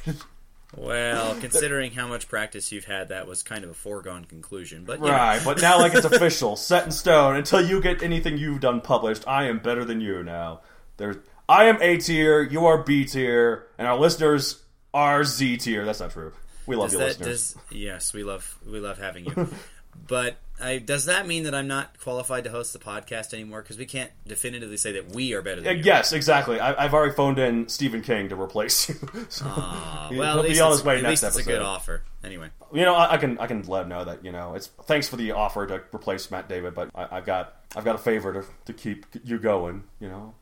[0.76, 4.86] Well, considering how much practice you've had, that was kind of a foregone conclusion.
[4.86, 5.10] But know.
[5.10, 7.36] Right, but now like it's official, set in stone.
[7.36, 10.62] Until you get anything you've done published, I am better than you now.
[10.98, 11.18] There's
[11.50, 14.62] I am A tier, you are B tier, and our listeners
[14.94, 15.86] are Z tier.
[15.86, 16.34] That's not true.
[16.66, 17.54] We love Does you, that, listeners.
[17.54, 19.50] does, yes, we love we love having you.
[20.08, 23.62] but I, does that mean that I'm not qualified to host the podcast anymore?
[23.62, 25.84] Because we can't definitively say that we are better Uh, than you.
[25.84, 26.60] yes, exactly.
[26.60, 28.96] I, I've already phoned in Stephen King to replace you.
[29.30, 31.46] So, Aw, he'll well, at be least, on it's, his way at next least it's
[31.48, 32.04] a good offer.
[32.24, 34.68] Anyway, you know, I, I can I can let him know that you know it's
[34.86, 38.00] thanks for the offer to replace Matt David, but I, I've got I've got a
[38.00, 39.84] favor to, to keep you going.
[40.00, 40.34] You know,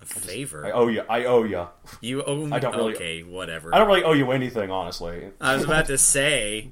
[0.00, 0.66] a favor.
[0.66, 1.02] I owe you.
[1.08, 1.68] I owe you.
[2.00, 2.52] you owe me.
[2.52, 3.74] I don't really- okay, whatever.
[3.74, 5.30] I don't really owe you anything, honestly.
[5.40, 6.70] I was about to say.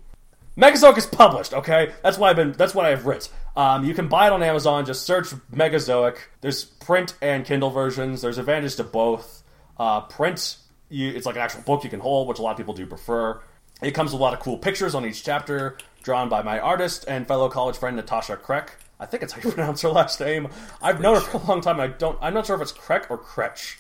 [0.59, 1.55] Megazoic is published.
[1.55, 2.51] Okay, that's what I've been.
[2.51, 3.31] That's what I've writ.
[3.57, 4.85] Um, you can buy it on Amazon.
[4.85, 6.18] Just search Megazoic.
[6.40, 8.23] There's print and Kindle versions.
[8.23, 9.44] There's advantage to both.
[9.79, 10.57] Uh, print,
[10.88, 12.87] you, it's like an actual book you can hold, which a lot of people do
[12.87, 13.40] prefer.
[13.81, 17.05] It comes with a lot of cool pictures on each chapter, drawn by my artist
[17.07, 18.71] and fellow college friend Natasha Kreck.
[18.99, 20.49] I think it's how you pronounce her last name.
[20.83, 21.79] I've known her for a long time.
[21.79, 22.18] I don't.
[22.21, 23.77] I'm not sure if it's Kreck or Kretsch.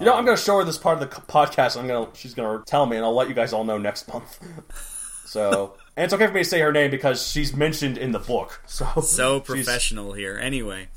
[0.00, 1.76] You know, I'm going to show her this part of the podcast.
[1.76, 2.16] And I'm going to.
[2.18, 4.38] She's going to tell me, and I'll let you guys all know next month.
[5.32, 8.18] So, and it's okay for me to say her name because she's mentioned in the
[8.18, 8.62] book.
[8.66, 10.38] So, So professional here.
[10.40, 10.88] Anyway,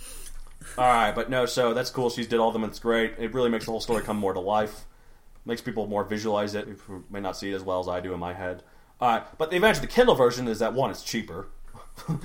[0.77, 2.09] All right, but no, so that's cool.
[2.09, 2.63] She's did all of them.
[2.63, 3.13] It's great.
[3.17, 4.85] It really makes the whole story come more to life.
[5.45, 8.13] Makes people more visualize it who may not see it as well as I do
[8.13, 8.63] in my head.
[8.99, 11.47] All right, but the advantage of the Kindle version is that one, it's cheaper.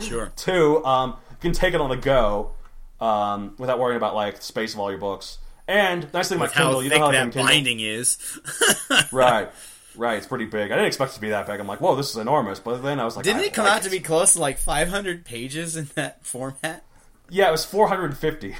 [0.01, 0.33] sure.
[0.37, 2.53] Two, um, you can take it on the go
[3.01, 5.39] um, without worrying about like the space of all your books.
[5.67, 8.19] And nice thing about Kindle, you know how that Kindle, binding is.
[9.13, 9.51] right?
[10.01, 10.73] Right, it's pretty big.
[10.73, 11.61] I didn't expect it to be that big.
[11.61, 12.59] I'm like, whoa, this is enormous.
[12.59, 14.41] But then I was like, Didn't I it come like out to be close to
[14.41, 16.85] like 500 pages in that format?
[17.29, 18.57] Yeah, it was 450.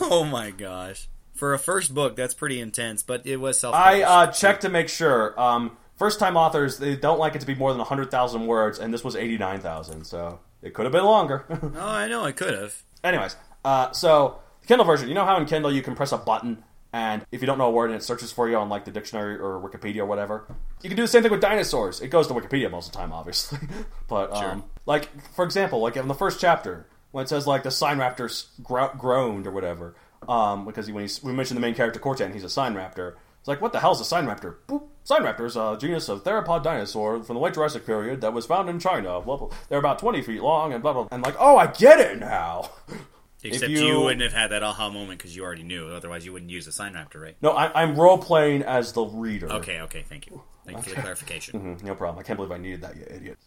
[0.00, 1.08] Oh my gosh.
[1.32, 4.68] For a first book, that's pretty intense, but it was self I uh, checked to
[4.68, 5.38] make sure.
[5.38, 8.94] Um, first time authors they don't like it to be more than 100,000 words, and
[8.94, 11.44] this was 89,000, so it could have been longer.
[11.76, 12.84] Oh, I know, I could have.
[13.02, 16.18] Anyways, uh, so the Kindle version, you know how in Kindle you can press a
[16.18, 16.62] button,
[16.94, 18.92] and if you don't know a word and it searches for you on like the
[18.92, 20.46] dictionary or Wikipedia or whatever,
[20.80, 22.00] you can do the same thing with dinosaurs.
[22.00, 23.58] It goes to Wikipedia most of the time, obviously,
[24.08, 24.62] but um, Sure.
[24.86, 28.92] like for example, like in the first chapter when it says like the Sinraptor gro-
[28.96, 29.96] groaned or whatever,
[30.28, 33.14] um, because when he's, we mentioned the main character Cortan, he's a Sinraptor.
[33.40, 34.54] It's like, what the hell's a Sinraptor?
[34.68, 34.84] Boop.
[35.04, 38.78] Sinraptors, a genus of theropod dinosaur from the late Jurassic period that was found in
[38.80, 39.20] China.
[39.20, 39.50] Blah, blah.
[39.68, 41.08] They're about 20 feet long and blah, blah.
[41.10, 42.70] And like, oh, I get it now.
[43.44, 44.00] Except you- you...
[44.00, 45.88] wouldn't have had that aha moment because you already knew.
[45.88, 47.36] Otherwise, you wouldn't use a Sinraptor, right?
[47.42, 49.52] No, I, I'm role playing as the reader.
[49.52, 50.42] Okay, okay, thank you.
[50.64, 51.60] Thank you for the clarification.
[51.76, 52.18] Mhm, No problem.
[52.18, 53.38] I can't believe I needed that, you idiot.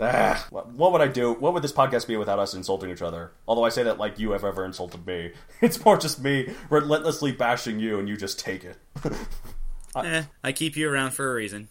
[0.00, 1.32] Ah, what what would I do?
[1.34, 3.32] What would this podcast be without us insulting each other?
[3.46, 5.32] Although I say that like you have ever insulted me.
[5.60, 8.76] It's more just me relentlessly bashing you and you just take it.
[9.96, 11.68] eh, I keep you around for a reason.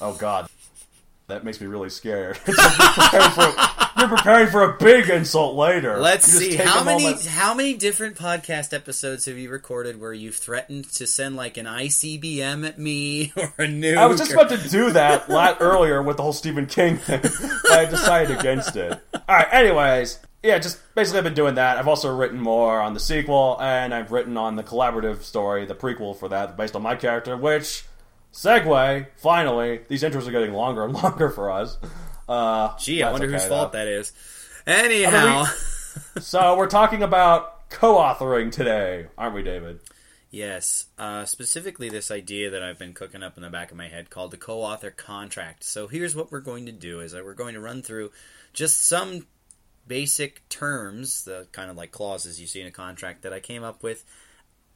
[0.00, 0.48] Oh god.
[1.28, 2.38] That makes me really scared.
[4.08, 5.98] You're, preparing for, you're preparing for a big insult later.
[5.98, 10.36] Let's see how many moment- how many different podcast episodes have you recorded where you've
[10.36, 13.96] threatened to send like an ICBM at me or a nuke?
[13.96, 16.96] I was just or- about to do that lot earlier with the whole Stephen King
[16.98, 18.98] thing, but I decided against it.
[19.14, 19.48] All right.
[19.52, 21.78] Anyways, yeah, just basically I've been doing that.
[21.78, 25.74] I've also written more on the sequel, and I've written on the collaborative story, the
[25.76, 27.36] prequel for that, based on my character.
[27.36, 27.84] Which
[28.32, 31.78] segue, finally, these intros are getting longer and longer for us.
[32.32, 33.78] Uh, Gee, I wonder okay, whose fault though.
[33.78, 34.12] that is.
[34.66, 35.44] Anyhow,
[36.20, 39.80] So we're talking about co-authoring today, aren't we, David?
[40.30, 43.88] yes, uh, specifically this idea that I've been cooking up in the back of my
[43.88, 45.62] head called the co-author contract.
[45.62, 48.12] So here's what we're going to do: is that we're going to run through
[48.54, 49.26] just some
[49.86, 53.62] basic terms, the kind of like clauses you see in a contract that I came
[53.62, 54.04] up with.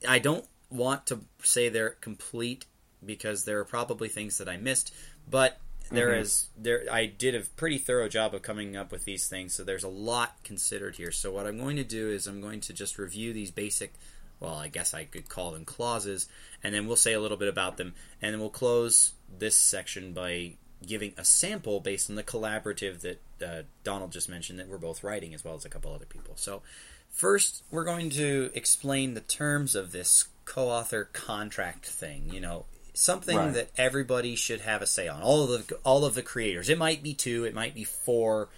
[0.06, 2.66] I don't want to say they're complete
[3.04, 4.92] because there are probably things that I missed,
[5.30, 5.58] but
[5.90, 9.54] there is there I did a pretty thorough job of coming up with these things,
[9.54, 11.12] so there's a lot considered here.
[11.12, 13.92] So what I'm going to do is I'm going to just review these basic
[14.40, 16.28] well, I guess I could call them clauses,
[16.62, 20.12] and then we'll say a little bit about them, and then we'll close this section
[20.12, 20.52] by
[20.84, 25.02] giving a sample based on the collaborative that uh, Donald just mentioned that we're both
[25.02, 26.34] writing, as well as a couple other people.
[26.36, 26.62] So,
[27.10, 32.28] first, we're going to explain the terms of this co-author contract thing.
[32.30, 32.66] You know,
[32.96, 33.52] something Right.
[33.54, 35.22] that everybody should have a say on.
[35.22, 36.68] All of the all of the creators.
[36.68, 38.48] It might be two, it might be four,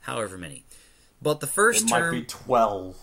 [0.00, 0.64] however many.
[1.20, 2.96] But the first It might term, be twelve.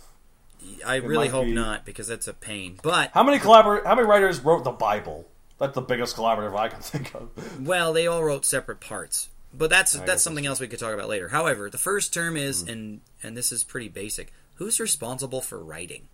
[0.85, 2.79] I really hope be- not because that's a pain.
[2.83, 5.25] But How many collabor- How many writers wrote the Bible?
[5.57, 7.65] That's the biggest collaborative I can think of.
[7.65, 10.93] Well, they all wrote separate parts, but that's guess that's something else we could talk
[10.93, 11.29] about later.
[11.29, 12.69] However, the first term is, Hmm.
[12.69, 14.31] and and this is pretty basic.
[14.55, 16.07] Who's responsible for writing?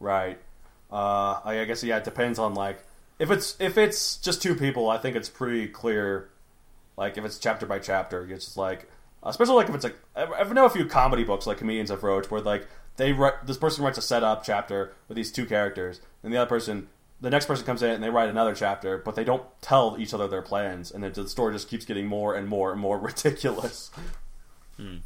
[0.00, 0.38] Right.
[0.92, 1.98] Uh, I I guess yeah.
[1.98, 2.78] It depends on like
[3.18, 4.88] if it's if it's just two people.
[4.88, 6.30] I think it's pretty clear.
[6.96, 8.88] Like if it's chapter by chapter, it's just like
[9.22, 12.02] especially like if it's like I I know a few comedy books like comedians have
[12.02, 16.00] wrote where like they write this person writes a setup chapter with these two characters,
[16.22, 16.88] and the other person.
[17.20, 20.14] The next person comes in and they write another chapter, but they don't tell each
[20.14, 22.96] other their plans, and then the story just keeps getting more and more and more
[23.00, 23.90] ridiculous.
[24.76, 24.98] Hmm.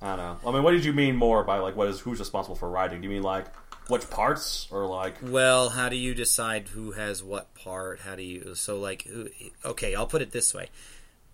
[0.00, 0.38] I don't know.
[0.48, 3.02] I mean, what did you mean more by like what is who's responsible for writing?
[3.02, 3.46] Do you mean like
[3.88, 8.00] which parts or like Well, how do you decide who has what part?
[8.00, 9.28] How do you so like who,
[9.64, 10.68] okay, I'll put it this way.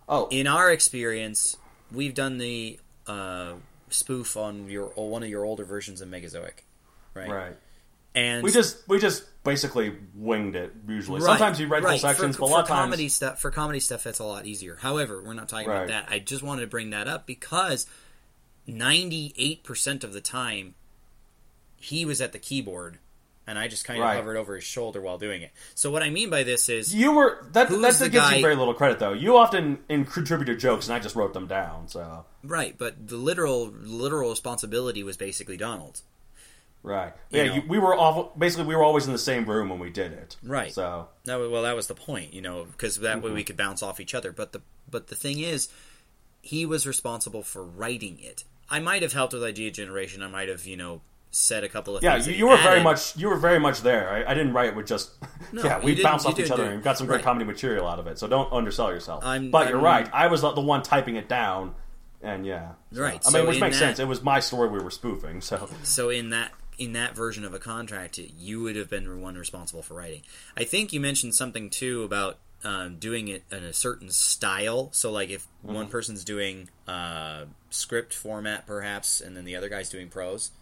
[0.08, 1.56] oh In our experience,
[1.92, 3.52] we've done the uh,
[3.88, 6.64] spoof on your one of your older versions of Megazoic,
[7.14, 7.28] right?
[7.28, 7.56] right?
[8.14, 11.20] And We just we just basically winged it usually.
[11.20, 12.00] Right, Sometimes you read right.
[12.00, 14.46] sections, for, but a lot of times comedy stuff for comedy stuff that's a lot
[14.46, 14.76] easier.
[14.80, 15.84] However, we're not talking Right.
[15.84, 16.08] about that.
[16.12, 17.86] I just wanted to bring that up because
[18.66, 20.74] ninety eight percent of the time
[21.80, 22.98] he was at the keyboard
[23.46, 24.14] and I just kind of Right.
[24.16, 25.50] hovered over his shoulder while doing it.
[25.74, 28.42] So what I mean by this is you were that Who's that gives guy- you
[28.42, 29.12] very little credit though.
[29.14, 31.88] You often in contributed jokes, and I just wrote them down.
[31.88, 36.02] So right, but the literal literal responsibility was basically Donald's.
[36.82, 37.54] right, You yeah.
[37.56, 40.12] You, we were all basically we were always in the same room when we did
[40.12, 40.36] it.
[40.42, 40.72] Right.
[40.72, 43.26] So No, well, that was the point, you know, because that Mm-hmm.
[43.26, 44.32] way we could bounce off each other.
[44.32, 45.68] But the but the thing is,
[46.42, 48.44] he was responsible for writing it.
[48.68, 50.22] I might have helped with idea generation.
[50.22, 51.00] I might have, you know,
[51.32, 52.26] said a couple of yeah, things.
[52.26, 54.10] you, you he were very much you were very much there.
[54.10, 55.12] I, I didn't write with just
[55.52, 55.78] No, yeah.
[55.80, 57.24] We bounced off each other and got some great Right.
[57.24, 58.18] comedy material out of it.
[58.18, 59.24] So don't undersell yourself.
[59.24, 60.08] I'm- but you're right.
[60.12, 61.74] I was the, the one typing it down,
[62.22, 63.98] and yeah, So, Right, I so mean, which makes that- sense.
[64.00, 65.40] It was my story we were spoofing.
[65.40, 69.16] So So in that in that version of a contract, you would have been the
[69.16, 70.22] one responsible for writing.
[70.56, 74.88] I think you mentioned something too about um, doing it in a certain style.
[74.92, 75.74] So like if Mm-hmm.
[75.74, 80.52] one person's doing uh, script format, perhaps, and then the other guy's doing prose.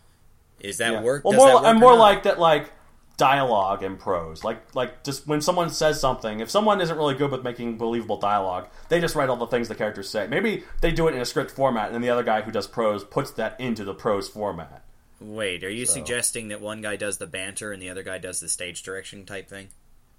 [0.61, 1.03] Is that Yeah.
[1.03, 1.25] work?
[1.25, 1.99] Well, Does more, that work I'm more not?
[1.99, 2.71] like that, like
[3.17, 4.45] dialogue and prose.
[4.45, 8.19] Like, like just when someone says something, if someone isn't really good with making believable
[8.19, 10.27] dialogue, they just write all the things the characters say.
[10.29, 12.67] Maybe they do it in a script format, and then the other guy who does
[12.67, 14.85] prose puts that into the prose format.
[15.21, 18.19] Wait, are you So- suggesting that one guy does the banter and the other guy
[18.19, 19.69] does the stage direction type thing?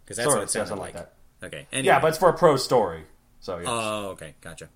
[0.04, 0.96] Because that's Sort what it sounded like.
[0.96, 1.10] like
[1.42, 1.68] Okay.
[1.72, 1.86] Anyway.
[1.88, 3.04] Yeah, but it's for a prose story.
[3.40, 3.70] So yeah.
[3.70, 4.68] Oh, okay, gotcha.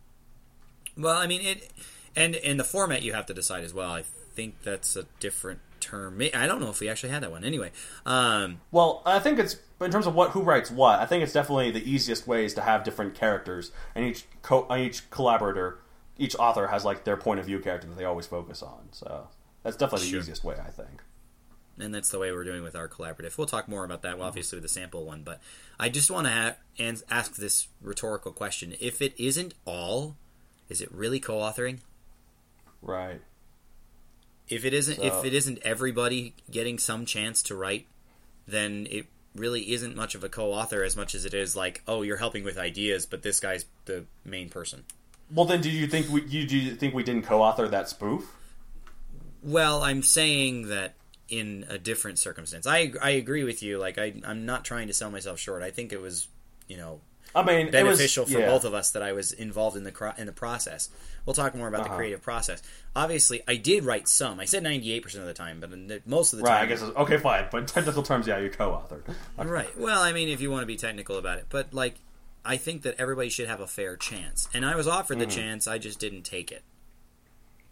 [0.97, 1.69] Well, I mean it,
[2.15, 3.91] and in the format you have to decide as well.
[3.91, 4.04] I
[4.36, 6.22] think that's a different term.
[6.34, 7.43] I don't know if we actually had that one.
[7.43, 7.72] Anyway,
[8.06, 11.00] um, Well, I think it's in terms of what who writes what.
[11.00, 14.67] I think it's definitely the easiest way is to have different characters, and each co-
[14.76, 15.80] each collaborator,
[16.17, 18.88] each author has like their point of view character that they always focus on.
[18.91, 19.28] So
[19.63, 20.19] that's definitely Sure.
[20.19, 21.02] the easiest way, I think.
[21.80, 23.36] and that's the way we're doing with our collaborative.
[23.38, 25.24] We'll talk more about that, well, obviously, with the sample one.
[25.24, 25.41] But
[25.80, 30.15] I just want to ha- and ask this rhetorical question: If it isn't all,
[30.69, 31.80] is it really co-authoring?
[32.82, 33.22] Right.
[34.49, 37.88] If it isn't, So- if it isn't everybody getting some chance to write,
[38.47, 42.01] then it really isn't much of a co-author as much as it is like, oh,
[42.03, 44.84] you're helping with ideas, but this guy's the main person.
[45.32, 48.32] Well, then, do you think we you, do you think we didn't co-author that spoof?
[49.41, 50.93] Well, I'm saying that
[51.29, 52.67] in a different circumstance.
[52.67, 53.79] I I agree with you.
[53.79, 55.63] Like I I'm not trying to sell myself short.
[55.63, 56.27] I think it was,
[56.67, 56.99] you know,
[57.36, 58.48] I mean, beneficial it was, for yeah.
[58.48, 60.89] both of us that I was involved in the cro- in the process.
[61.26, 61.98] We'll talk more about the Uh-huh.
[61.98, 62.62] creative process.
[62.96, 64.39] Obviously, I did write some.
[64.39, 66.56] I said 98% of the time, but in the, most of the Right.
[66.60, 67.48] time I guess it's, okay, fine.
[67.52, 69.04] But in technical terms, yeah, you co-authored.
[69.38, 69.78] Right.
[69.80, 71.96] Well, I mean, if you want to be technical about it, but like,
[72.46, 75.65] I think that everybody should have a fair chance, and I was offered the chance,
[75.67, 76.63] I just didn't take it.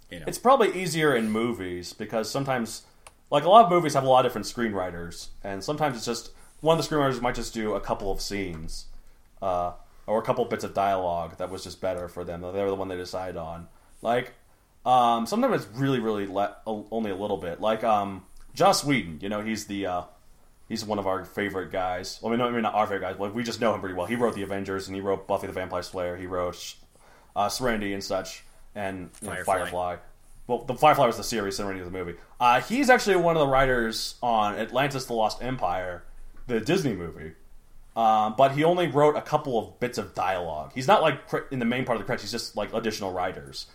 [0.09, 2.83] You know, It's probably easier in movies because sometimes,
[3.29, 6.31] like a lot of movies have a lot of different screenwriters, and sometimes it's just
[6.61, 8.85] one of the screenwriters might just do a couple of scenes,
[9.41, 9.73] uh,
[10.07, 12.41] or a couple bits of dialogue that was just better for them.
[12.41, 13.67] They were the one they decided on.
[14.01, 14.33] Like,
[14.85, 17.61] um, sometimes it's really, really le- only a little bit.
[17.61, 20.01] Like, um, Joss Whedon, you know, he's the uh,
[20.67, 22.19] he's one of our favorite guys.
[22.21, 23.19] Well, I mean, no, I mean not our favorite guys.
[23.19, 24.07] Like, we just know him pretty well.
[24.07, 26.17] He wrote the Avengers, and he wrote Buffy the Vampire Slayer.
[26.17, 26.75] He wrote
[27.35, 28.43] uh, Serenity and such,
[28.75, 29.57] and you know, Firefly.
[29.57, 29.95] Firefly.
[30.47, 32.15] Well, the Firefly was the series, Serenity was the movie.
[32.39, 36.03] Uh, he's actually one of the writers on Atlantis: The Lost Empire,
[36.47, 37.33] the Disney movie.
[37.95, 40.71] Um, but he only wrote a couple of bits of dialogue.
[40.73, 41.19] He's not like
[41.51, 42.23] in the main part of the credits.
[42.23, 43.67] He's just like additional writers.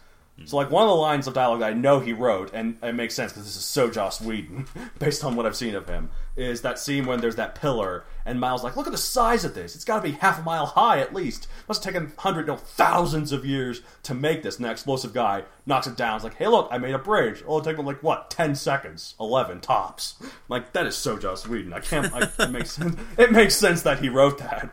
[0.45, 2.95] So, like, one of the lines of dialogue that I know he wrote, and it
[2.95, 4.67] makes sense because this is so Joss Whedon,
[4.99, 8.39] based on what I've seen of him, is that scene when there's that pillar, and
[8.39, 9.75] Milo's like, look at the size of this.
[9.75, 11.49] It's got to be half a mile high at least.
[11.69, 14.57] Must have taken hundred, no, thousands of years to make this.
[14.57, 16.17] And that explosive guy knocks it down.
[16.17, 17.41] It's like, hey, look, I made a bridge.
[17.41, 20.17] It'll take them like what, ten seconds, eleven tops.
[20.51, 21.73] like that is so Joss Whedon.
[21.73, 22.13] I can't.
[22.13, 23.01] I, it makes sense.
[23.17, 24.73] It makes sense that he wrote that.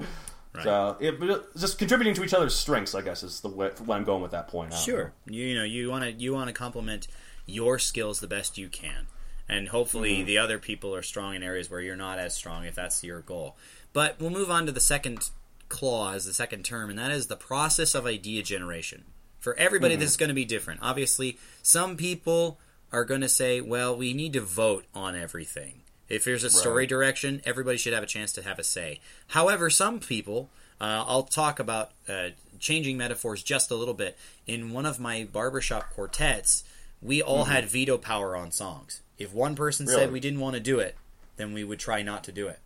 [0.53, 0.63] Right.
[0.63, 1.19] So it,
[1.57, 4.31] just contributing to each other's strengths, I guess, is the way what I'm going with
[4.31, 4.73] that point.
[4.73, 5.13] Sure.
[5.25, 7.07] You, you know, you want to you want to complement
[7.45, 9.07] your skills the best you can,
[9.49, 10.25] and hopefully Mm-hmm.
[10.27, 13.21] the other people are strong in areas where you're not as strong, if that's your
[13.21, 13.57] goal.
[13.93, 15.29] But we'll move on to the second
[15.69, 19.05] clause, the second term, and that is the process of idea generation.
[19.39, 20.79] For everybody, this is going to be different.
[20.83, 22.59] Obviously, some people
[22.91, 26.83] are going to say, "Well, we need to vote on everything." If there's a story
[26.83, 26.89] Right.
[26.89, 28.99] direction, everybody should have a chance to have a say.
[29.27, 30.49] However, some people,
[30.81, 34.17] uh, I'll talk about uh, changing metaphors just a little bit.
[34.45, 36.63] In one of my barbershop quartets,
[37.01, 39.01] we all had veto power on songs.
[39.17, 39.99] If one person Really?
[39.99, 40.95] said we didn't want to do it,
[41.37, 42.59] then we would try not to do it.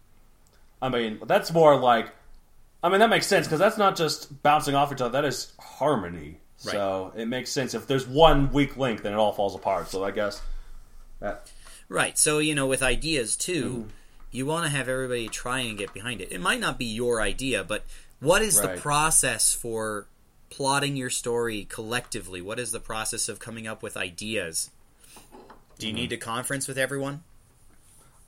[0.81, 2.09] I mean, that's more like.
[2.83, 5.11] I mean, that makes sense because that's not just bouncing off each other.
[5.11, 6.37] That is harmony.
[6.65, 6.71] Right.
[6.73, 7.73] So it makes sense.
[7.73, 9.89] If there's one weak link, then it all falls apart.
[9.89, 10.41] So I guess
[11.19, 11.51] that
[11.89, 12.17] Right.
[12.17, 13.89] So, you know, with ideas too, Mm-hmm.
[14.31, 16.31] you want to have everybody try and get behind it.
[16.31, 17.85] It might not be your idea, but
[18.19, 20.07] what is the process for
[20.49, 22.41] plotting your story collectively?
[22.41, 24.69] What is the process of coming up with ideas?
[25.79, 26.01] Do you Mm-hmm.
[26.01, 27.23] need to conference with everyone?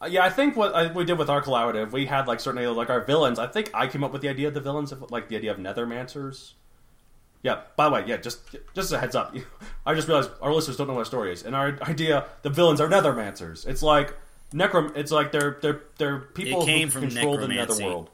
[0.02, 2.66] Uh, yeah, I think what uh, we did with our collaborative, we had like certainly
[2.68, 3.38] like our villains.
[3.40, 5.52] I think I came up with the idea of the villains, of, like the idea
[5.52, 6.54] of Nethermancers.
[7.42, 7.62] Yeah.
[7.76, 9.36] By the way, yeah, just just a heads up.
[9.86, 12.50] I just realized our listeners don't know what a story is, and our idea, the
[12.50, 13.68] villains are Nethermancers.
[13.68, 14.16] It's like
[14.54, 14.96] necrom.
[14.96, 18.10] It's like they're they're they're people who from control the netherworld.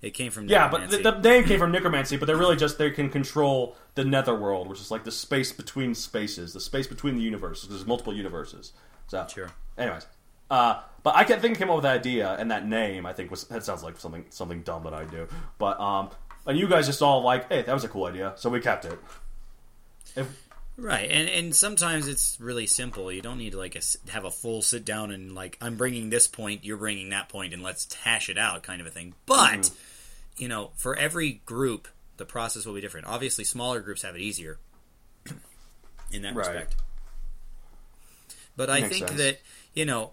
[0.00, 2.78] It came from Yeah, but the, the name came from necromancy, but they're really just
[2.78, 7.16] they can control the netherworld, which is like the space between spaces, the space between
[7.16, 7.68] the universes.
[7.68, 8.72] There's multiple universes.
[9.08, 9.48] So, Sure.
[9.76, 10.06] Anyways,
[10.50, 13.06] uh, but I can think I came up with that idea and that name.
[13.06, 15.26] I think was that sounds like something something dumb that I do.
[15.58, 16.10] But um,
[16.46, 18.84] and you guys just all like, hey, that was a cool idea, so we kept
[18.84, 18.98] it.
[20.16, 20.48] If,
[20.78, 23.10] Right, and and sometimes it's really simple.
[23.10, 26.08] You don't need to like a have a full sit down and like I'm bringing
[26.08, 29.14] this point, you're bringing that point, and let's hash it out, kind of a thing.
[29.26, 29.74] But mm-hmm.
[30.36, 33.08] you know, for every group, the process will be different.
[33.08, 34.60] Obviously, smaller groups have it easier
[36.12, 36.46] in that Right.
[36.46, 36.76] respect.
[38.56, 39.20] But I Makes think sense.
[39.20, 39.40] that
[39.74, 40.12] you know,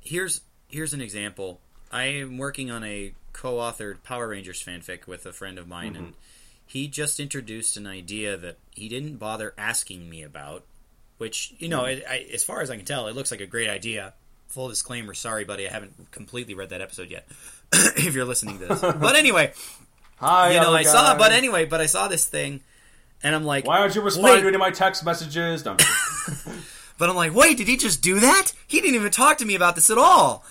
[0.00, 1.60] here's here's an example.
[1.92, 6.06] I am working on a co-authored Power Rangers fanfic with a friend of mine, and
[6.08, 6.16] mm-hmm.
[6.66, 10.64] he just introduced an idea that he didn't bother asking me about.
[11.18, 11.98] Which you know, mm.
[11.98, 14.14] it, I, as far as I can tell, it looks like a great idea.
[14.48, 17.28] Full disclaimer, sorry, buddy, I haven't completely read that episode yet.
[17.72, 19.52] if you're listening to this, but anyway,
[20.16, 21.16] hi, you know, I saw.
[21.16, 22.62] But anyway, but I saw this thing,
[23.22, 24.40] and I'm like, why aren't you responding Wait.
[24.40, 25.64] to any of my text messages?
[25.64, 25.76] No,
[26.98, 28.52] but I'm like, wait, did he just do that?
[28.66, 30.44] He didn't even talk to me about this at all.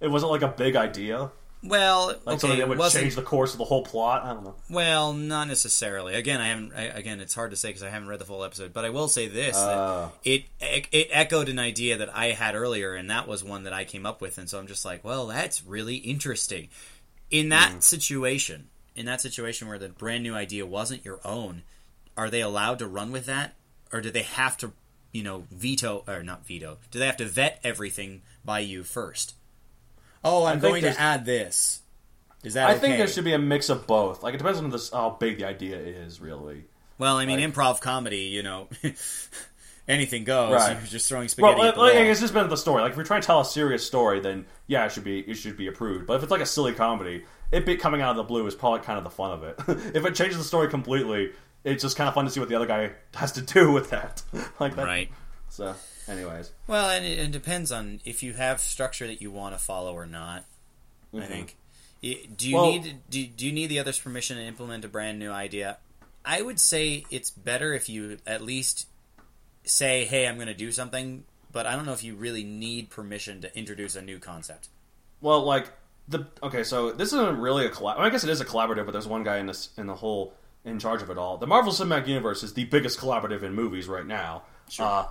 [0.00, 1.30] it wasn't like a big idea,
[1.62, 4.24] Well, like okay, something that it would change the course of the whole plot.
[4.24, 4.54] I don't know.
[4.70, 6.14] Well, not necessarily.
[6.14, 6.72] Again, I haven't.
[6.74, 8.72] I, again, it's hard to say because I haven't read the full episode.
[8.72, 10.08] But I will say this: Uh.
[10.24, 13.74] that it it echoed an idea that I had earlier, and that was one that
[13.74, 14.38] I came up with.
[14.38, 16.68] And so I'm just like, well, that's really interesting.
[17.30, 17.82] In that Mm.
[17.82, 21.62] situation, in that situation where the brand new idea wasn't your own,
[22.16, 23.54] are they allowed to run with that,
[23.92, 24.72] or do they have to,
[25.12, 26.78] you know, veto or not veto?
[26.90, 29.34] Do they have to vet everything by you first?
[30.24, 31.80] Oh, I'm going to add this.
[32.42, 32.80] Is that I okay?
[32.80, 34.22] think there should be a mix of both.
[34.22, 36.64] Like it depends on this, how big the idea is, really.
[36.98, 38.68] Well, I mean, Like- improv comedy, you know,
[39.88, 40.52] anything goes.
[40.52, 40.76] Right.
[40.78, 42.82] You're just throwing spaghetti the like, it's just been the story.
[42.82, 45.34] Like if you're trying to tell a serious story, then yeah, it should be it
[45.34, 46.06] should be approved.
[46.06, 48.54] But if it's like a silly comedy, it be coming out of the blue is
[48.54, 49.56] probably kind of the fun of it.
[49.96, 51.32] if it changes the story completely,
[51.64, 53.90] it's just kind of fun to see what the other guy has to do with
[53.90, 54.22] that.
[54.58, 54.86] like that.
[54.86, 55.10] Right.
[55.50, 55.74] So,
[56.08, 59.58] anyways, Well, and it, it depends on if you have structure that you want to
[59.62, 60.44] follow or not.
[61.16, 61.56] I think.
[62.02, 62.54] Do you Mm-hmm.
[62.54, 65.78] Well- need do, do you need the other's permission to implement a brand new idea?
[66.24, 68.86] I would say it's better if you at least
[69.64, 72.90] say, "Hey, I'm going to do something," but I don't know if you really need
[72.90, 74.68] permission to introduce a new concept.
[75.20, 75.66] well, like
[76.08, 77.98] the okay, so this isn't really a collab.
[77.98, 80.34] I, guess it is a collaborative, but there's one guy in this in the whole
[80.64, 81.38] in charge of it all.
[81.38, 84.42] The Marvel Cinematic Universe is the biggest collaborative in movies right now.
[84.68, 84.86] Sure.
[84.86, 85.06] Uh,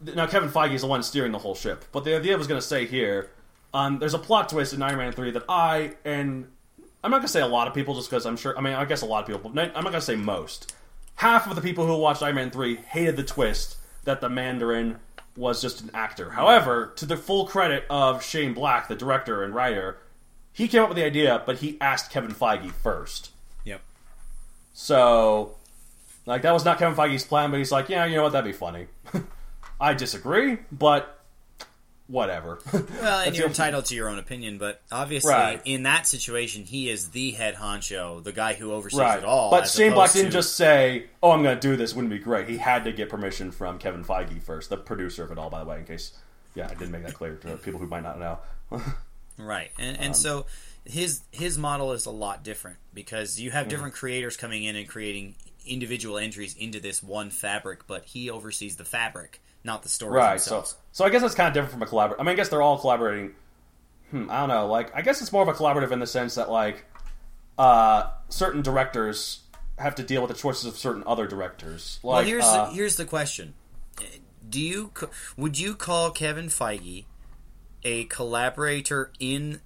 [0.00, 2.46] now Kevin Feige is the one steering the whole ship, but the idea I was
[2.46, 3.30] going to say here,
[3.72, 6.48] um, there's a plot twist in Iron Man three that I and
[7.02, 8.56] I'm not going to say a lot of people just because I'm sure.
[8.58, 10.74] I mean, I guess a lot of people, but I'm not going to say most.
[11.16, 14.98] Half of the people who watched Iron Man three hated the twist that the Mandarin
[15.36, 16.30] was just an actor.
[16.30, 19.98] However, to the full credit of Shane Black, the director and writer,
[20.52, 23.30] he came up with the idea, but he asked Kevin Feige first.
[23.64, 23.82] Yep.
[24.72, 25.56] So
[26.26, 28.50] Like that was not Kevin Feige's plan, but he's like, yeah, you know what, that'd
[28.50, 28.86] be funny.
[29.80, 31.12] I disagree, but
[32.06, 32.58] whatever.
[32.72, 35.60] Well, and you're entitled to your own opinion, but obviously, Right.
[35.64, 39.18] in that situation, he is the head honcho, the guy who oversees right.
[39.18, 39.50] it all.
[39.50, 42.18] but Shane Black didn't to- just say, "Oh, I'm going to do this." Wouldn't it
[42.18, 42.48] be great?
[42.48, 45.50] He had to get permission from Kevin Feige first, the producer of it all.
[45.50, 46.12] By the way, in case,
[46.54, 48.38] yeah, I didn't make that clear to people who might not know.
[49.38, 50.46] right, and Um, so
[50.84, 53.56] his his model is a lot different because you Mm-hmm.
[53.58, 55.34] have different creators coming in and creating
[55.66, 60.40] individual entries into this one fabric, but he oversees the fabric, not the stories Right.
[60.40, 60.76] So, themselves.
[60.92, 62.16] so I guess that's kind of different from a collaborative.
[62.20, 63.32] I mean, I guess they're all collaborating.
[64.10, 64.68] Hmm, I don't know.
[64.68, 66.86] Like, I guess it's more of a collaborative in the sense that like
[67.58, 69.40] uh, certain directors
[69.78, 71.98] have to deal with the choices of certain other directors.
[72.02, 73.54] Like, well, here's uh, the, here's the question:
[74.48, 74.92] Do you
[75.36, 77.04] would you call Kevin Feige
[77.82, 79.60] a collaborator in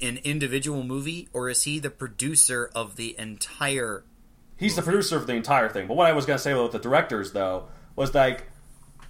[0.00, 4.04] an individual movie, or is he the producer of the entire?
[4.58, 5.86] he's the producer of the entire thing.
[5.86, 8.46] But what I was going to say about the directors, though, was like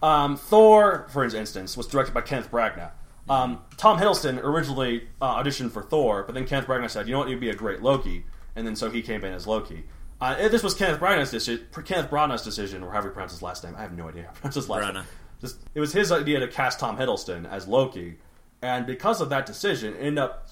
[0.03, 2.91] um, Thor, for instance, was directed by Kenneth Branagh.
[3.29, 7.19] Um, Tom Hiddleston originally uh, auditioned for Thor, but then Kenneth Branagh said, "You know
[7.21, 7.29] what?
[7.29, 8.25] You'd be a great Loki,"
[8.55, 9.85] and then so he came in as Loki.
[10.21, 11.67] Uh, this was Kenneth Branagh's decision.
[11.85, 13.75] Kenneth Branagh's decision, or however you pronounce his last name.
[13.77, 14.95] I have no idea how to pronounce his last Branagh.
[14.95, 15.05] name.
[15.41, 18.17] Just, it was his idea to cast Tom Hiddleston as Loki,
[18.63, 20.49] and because of that decision, it ended up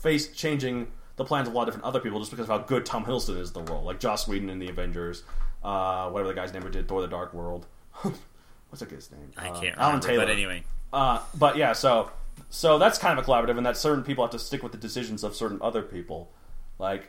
[0.00, 2.66] face changing the plans of a lot of different other people just because of how
[2.66, 5.22] good Tom Hiddleston is in the role, like Joss Whedon in the Avengers,
[5.62, 7.66] uh, whatever the guy's name did Thor: The Dark World.
[8.78, 9.32] What's that guy's name?
[9.38, 10.24] I Uh, can't Alan remember, Taylor.
[10.26, 12.10] but anyway, Uh, but yeah, so
[12.50, 14.78] so that's kind of a collaborative, and that certain people have to stick with the
[14.78, 16.30] decisions of certain other people.
[16.78, 17.08] Like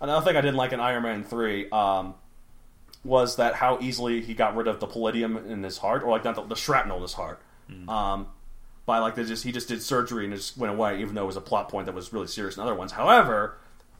[0.00, 2.14] another thing I didn't like in Iron Man three um,
[3.02, 6.24] was that how easily he got rid of the palladium in his heart, or like
[6.24, 7.40] not the, the shrapnel in his heart.
[7.88, 8.26] Um,
[8.84, 11.22] by like they just he just did surgery and it just went away, even though
[11.22, 12.92] it was a plot point that was really serious in other ones.
[12.92, 13.56] However.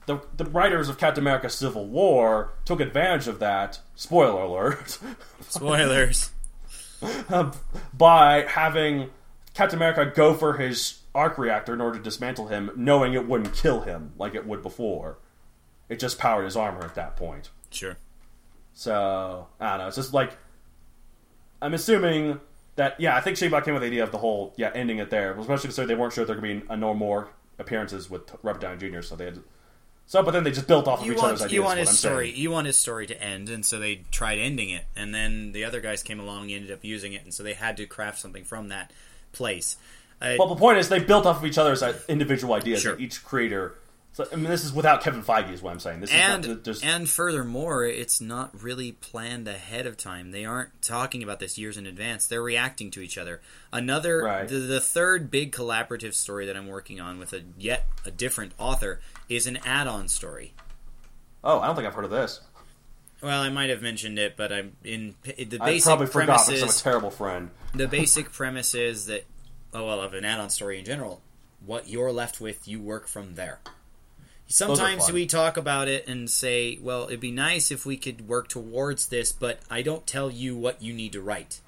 [0.07, 3.79] The, the writers of Captain America: Civil War took advantage of that.
[3.93, 4.97] Spoiler alert!
[5.47, 6.31] spoilers.
[7.29, 7.53] Um,
[7.93, 9.09] by having
[9.53, 13.53] Captain America go for his arc reactor in order to dismantle him, knowing it wouldn't
[13.55, 15.17] kill him like it would before.
[15.89, 17.49] It just powered his armor at that point.
[17.69, 17.97] sure.
[18.73, 19.87] So I don't know.
[19.87, 20.37] It's just like
[21.61, 22.39] I'm assuming
[22.75, 24.99] that yeah, I think Shane Black came with the idea of the whole yeah ending
[24.99, 27.29] it there, especially because they weren't sure there could be no more
[27.59, 29.01] appearances with Robert Downey Jr.
[29.01, 29.39] So they had
[30.07, 31.53] so, but then they just built off of You each other's ideas.
[31.53, 32.41] you want his I'm story saying.
[32.41, 35.63] you want his story to end, and so they tried ending it, and then the
[35.63, 38.19] other guys came along and ended up using it, and so they had to craft
[38.19, 38.91] something from that
[39.31, 39.77] place.
[40.21, 42.81] Uh, Well, the point is they built off of each other's uh, individual ideas.
[42.81, 42.99] Sure.
[42.99, 43.73] Each creator.
[44.13, 46.01] So, I mean, this is without Kevin Feige, is what I'm saying.
[46.01, 50.31] This is and not and furthermore, it's not really planned ahead of time.
[50.31, 52.27] They aren't talking about this years in advance.
[52.27, 53.41] They're reacting to each other.
[53.71, 54.47] Another, Right.
[54.49, 58.51] the, the third big collaborative story that I'm working on with a yet a different
[58.57, 58.99] author
[59.29, 60.53] is an add-on story.
[61.41, 62.41] Oh, I don't think I've heard of this.
[63.21, 66.63] Well, I might have mentioned it, but I'm in the I basic probably forgot because
[66.63, 67.49] I'm a terrible friend.
[67.73, 69.25] the basic premise is that
[69.73, 71.21] oh well of an add-on story in general.
[71.65, 73.59] What you're left with, you work from there.
[74.51, 78.47] Sometimes we talk about it and say, well, it'd be nice if we could work
[78.47, 81.59] towards this, but I don't tell you what you need to write.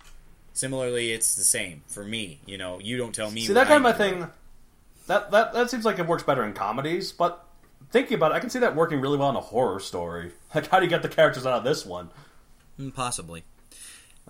[0.54, 2.40] Similarly, it's the same for me.
[2.46, 3.42] You know, you don't tell me.
[3.42, 4.28] See, what that kind I of a thing.
[5.08, 7.46] That, that that seems like it works better in comedies, but
[7.92, 10.32] thinking about it, I can see that working really well in a horror story.
[10.56, 12.12] Like, how do you get the characters out of this one?
[12.80, 13.44] Mm, Possibly.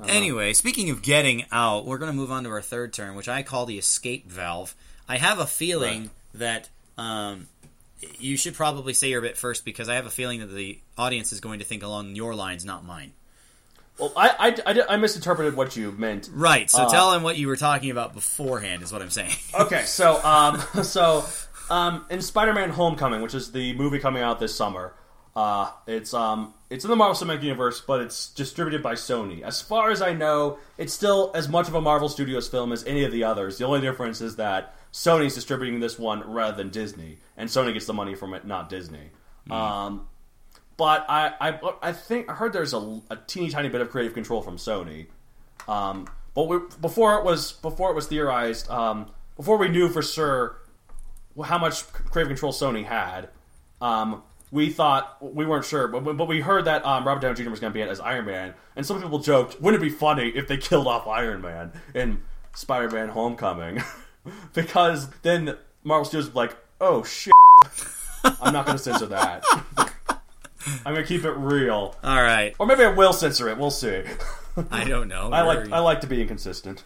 [0.08, 3.28] Anyway, speaking of getting out, we're going to move on to our third term, which
[3.28, 4.74] I call the escape valve.
[5.08, 7.48] I have a feeling that um,
[8.20, 11.32] you should probably say your bit first because I have a feeling that the audience
[11.32, 13.14] is going to think along your lines, not mine.
[14.00, 16.30] Well, I, I, I, I misinterpreted what you meant.
[16.34, 16.70] Right.
[16.70, 18.82] So Uh, tell them what you were talking about beforehand.
[18.82, 19.36] Is what I'm saying.
[19.60, 21.26] Okay, so um, so
[21.70, 24.96] um, in Spider-Man: Homecoming, which is the movie coming out this summer,
[25.36, 29.42] uh, it's um, it's in the Marvel Cinematic Universe, but it's distributed by Sony.
[29.44, 32.84] As far as I know, it's still as much of a Marvel Studios film as
[32.86, 33.60] any of the others.
[33.60, 37.88] The only difference is that Sony's distributing this one rather than Disney, and Sony gets
[37.88, 39.10] the money from it, not Disney.
[39.50, 40.08] Um,
[40.78, 44.14] but I, I, I think I heard there's a, a teeny tiny bit of creative
[44.14, 45.08] control from Sony.
[45.68, 50.02] Um, but we, before it was before it was theorized, um, before we knew for
[50.02, 50.58] sure
[51.44, 53.30] how much creative control Sony had,
[53.82, 54.22] um,
[54.52, 57.50] we thought we weren't sure, but, but we heard that um, Robert Downey Jr.
[57.50, 59.92] was going to be in as Iron Man, and some people joked, "Wouldn't it be
[59.92, 62.22] funny if they killed off Iron Man in
[62.54, 63.82] Spider-Man: Homecoming?"
[64.54, 67.34] because then Marvel Studios would be like, "Oh shit,
[68.24, 69.44] I'm not going to censor that.
[70.86, 72.56] I'm going to keep it real." All right.
[72.60, 73.58] Or maybe I will censor it.
[73.58, 74.04] We'll see.
[74.72, 75.32] I don't know.
[75.32, 76.84] I like I like to be inconsistent.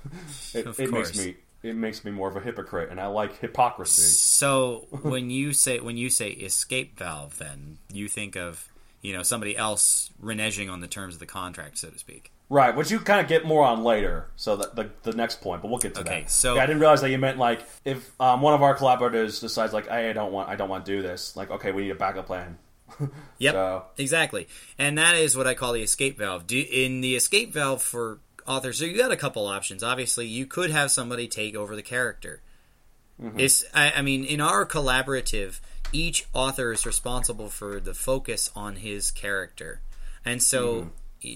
[0.54, 3.40] It, Of it makes me it makes me more of a hypocrite, and I like
[3.40, 4.02] hypocrisy.
[4.04, 8.70] So when you say when you say escape valve, then you think of
[9.02, 12.32] you know somebody else reneging on the terms of the contract, so to speak.
[12.50, 14.28] Right, which you kind of get more on later.
[14.38, 16.16] So the the, the next point, but we'll get to Okay, that.
[16.20, 18.74] Okay, so- yeah, I didn't realize that you meant like if um, one of our
[18.74, 21.36] collaborators decides like, hey, I don't want I don't want to do this.
[21.36, 22.58] Like, okay, we need a backup plan.
[23.40, 24.48] Yep, So- exactly,
[24.80, 26.48] and that is what I call the escape valve.
[26.48, 29.84] Do, in the escape valve for authors, so you got a couple options.
[29.84, 32.42] Obviously, you could have somebody take over the character.
[33.36, 35.60] It's, I, I mean, in our collaborative,
[35.92, 39.82] each author is responsible for the focus on his character,
[40.24, 40.90] and so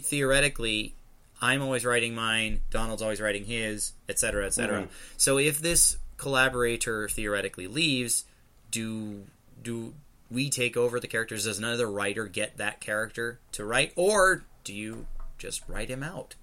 [0.04, 0.96] theoretically,
[1.42, 4.88] I'm always writing mine, Donald's always writing his, etc., etc.
[5.18, 8.26] So if this collaborator theoretically leaves,
[8.70, 9.24] do
[9.62, 9.94] do
[10.30, 11.46] we take over the characters?
[11.46, 16.36] Does another writer get that character to write, or do you just write him out?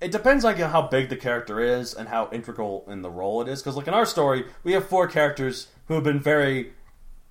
[0.00, 3.40] It depends like on how big the character is and how integral in the role
[3.42, 3.60] it is.
[3.60, 6.72] Because like in our story, we have four characters who have been very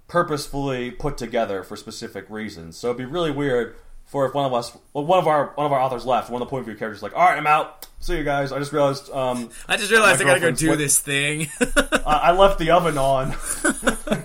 [0.08, 2.78] purposefully put together for specific reasons.
[2.78, 3.76] So it'd be really weird
[4.08, 6.42] for if one of us, well, one of our one of our authors left, one
[6.42, 7.88] of the point of view characters is like, all right, I'm out.
[8.00, 8.52] See you guys.
[8.52, 11.48] I just realized um, I just realized I gotta go do what- this thing.
[11.62, 13.36] I I left the oven on.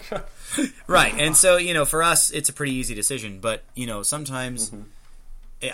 [0.87, 3.41] right, and so you know, for us, it's a pretty easy decision.
[3.41, 4.71] But you know, sometimes.
[4.71, 4.83] Mm-hmm.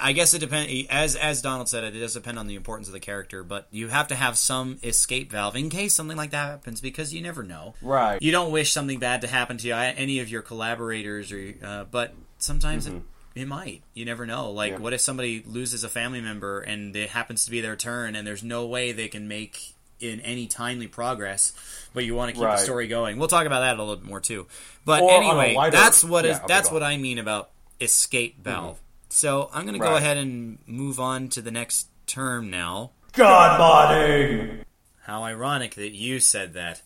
[0.02, 0.86] I guess it depends.
[0.90, 3.88] As as Donald said, it does depend on the importance of the character, but you
[3.88, 7.42] have to have some escape valve in case something like that happens, because you never
[7.42, 7.72] know.
[7.80, 8.20] right.
[8.20, 11.84] You don't wish something bad to happen to you, any of your collaborators, or uh,
[11.84, 13.00] but sometimes it,
[13.38, 13.82] it might.
[13.94, 14.50] You never know.
[14.50, 14.80] Like, Mm-hmm.
[14.80, 14.84] Yeah.
[14.84, 18.26] what if somebody loses a family member and it happens to be their turn, and
[18.26, 21.52] there's no way they can make in any timely progress,
[21.92, 22.56] but you want to keep Right.
[22.58, 23.18] the story going.
[23.18, 24.46] We'll talk about that a little bit more too.
[24.84, 26.82] But Or anyway, lighter- that's what is yeah, okay, that's what.
[26.84, 28.78] I mean about escape valve.
[29.08, 32.92] So I'm going to go ahead and move on to the next term now.
[33.12, 34.62] God modding.
[35.02, 36.82] How ironic that you said that.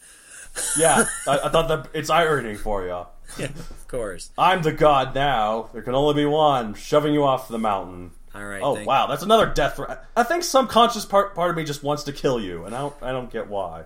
[0.78, 3.04] Yeah, I, I thought that it's irony for you.
[3.38, 4.30] Yeah, of course.
[4.36, 5.70] I'm the god now.
[5.72, 8.12] There can only be one, shoving you off the mountain.
[8.34, 8.62] All right.
[8.62, 10.04] Oh wow, that's another death threat.
[10.16, 12.80] I think some conscious part part of me just wants to kill you, and I
[12.80, 13.84] don't I don't get why.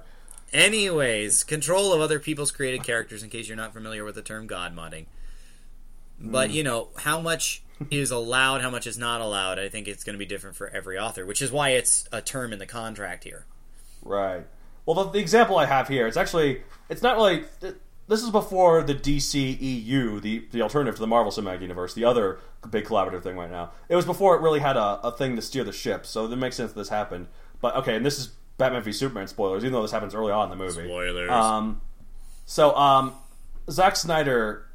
[0.52, 4.46] Anyways, control of other people's created characters, in case you're not familiar with the term
[4.46, 5.06] God modding.
[6.20, 6.56] But, hmm.
[6.56, 10.14] you know, how much is allowed, how much is not allowed, I think it's going
[10.14, 13.24] to be different for every author, which is why it's a term in the contract
[13.24, 13.44] here.
[14.02, 14.46] Right.
[14.86, 17.44] Well, the, the example I have here, it's actually it's not really.
[17.60, 22.04] It, this is before the DCEU, the the alternative to the Marvel Cinematic Universe, the
[22.04, 22.38] other
[22.70, 23.72] big collaborative thing right now.
[23.88, 26.36] It was before it really had a, a thing to steer the ship, so it
[26.36, 27.26] makes sense that this happened.
[27.60, 30.50] But okay, and this is Batman v Superman spoilers, even though this happens early on
[30.50, 30.84] in the movie.
[30.84, 31.30] Spoilers.
[31.30, 31.80] Um,
[32.44, 33.14] so um,
[33.70, 34.66] Zack Snyder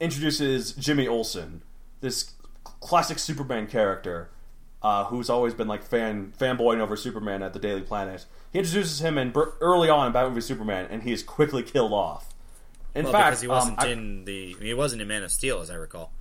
[0.00, 1.62] introduces Jimmy Olsen,
[2.00, 2.32] this
[2.64, 4.30] classic Superman character,
[4.82, 8.26] uh, who's always been like fan fanboying over Superman at the Daily Planet.
[8.52, 11.92] He introduces him in early on in Batman v Superman, and he is quickly killed
[11.92, 12.34] off.
[12.94, 14.56] In Well, fact, because he wasn't um, I- in the.
[14.60, 16.12] He wasn't in Man of Steel, as I recall.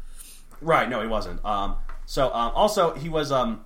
[0.61, 1.43] Right, no, he wasn't.
[1.45, 3.63] Um, so um, also he was um,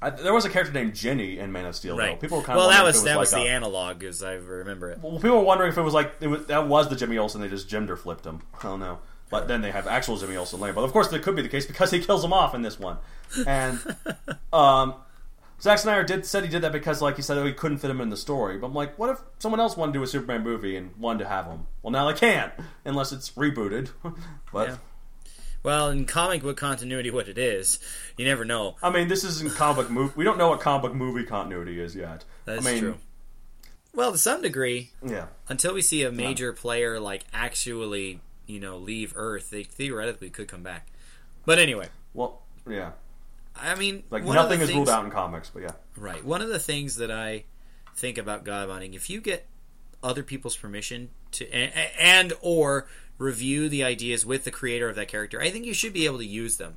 [0.00, 1.96] I, there was a character named Jenny in Man of Steel.
[1.96, 2.04] Though.
[2.04, 2.20] Right.
[2.20, 4.34] People were kind of well, that was, it that was like the analog, as I
[4.34, 5.00] remember it.
[5.02, 7.40] Well, people were wondering if it was like it was, that was the Jimmy Olsen.
[7.40, 8.42] They just gender flipped him.
[8.60, 9.00] I don't know.
[9.30, 10.72] But then they have actual Jimmy Olsen later.
[10.72, 12.78] But of course, that could be the case because he kills him off in this
[12.78, 12.98] one.
[13.46, 13.78] And
[14.52, 14.94] um,
[15.60, 17.90] Zack Snyder did said he did that because, like he said, oh, he couldn't fit
[17.90, 18.58] him in the story.
[18.58, 21.20] But I'm like, what if someone else wanted to do a Superman movie and wanted
[21.20, 21.66] to have him?
[21.82, 22.52] Well, now they can't
[22.84, 23.90] unless it's rebooted.
[24.52, 24.76] but Yeah.
[25.64, 27.80] Well, in comic book continuity, what it is,
[28.16, 28.76] you never know.
[28.80, 30.12] I mean, this isn't comic book movie.
[30.14, 32.24] We don't know what comic book movie continuity is yet.
[32.44, 32.94] That's I mean, true.
[33.92, 35.26] Well, to some degree, Yeah.
[35.48, 40.46] until we see a major player like actually, you know, leave Earth, they theoretically could
[40.46, 40.86] come back.
[41.44, 42.92] But anyway, Well, yeah.
[43.60, 45.72] I mean, Like one of nothing the is ruled out in comics, but yeah.
[45.96, 46.24] Right.
[46.24, 47.44] One of the things that I
[47.96, 49.46] think about God modding, if you get
[50.02, 52.86] other people's permission to and, and or
[53.18, 56.18] review the ideas with the creator of that character, I think you should be able
[56.18, 56.76] to use them.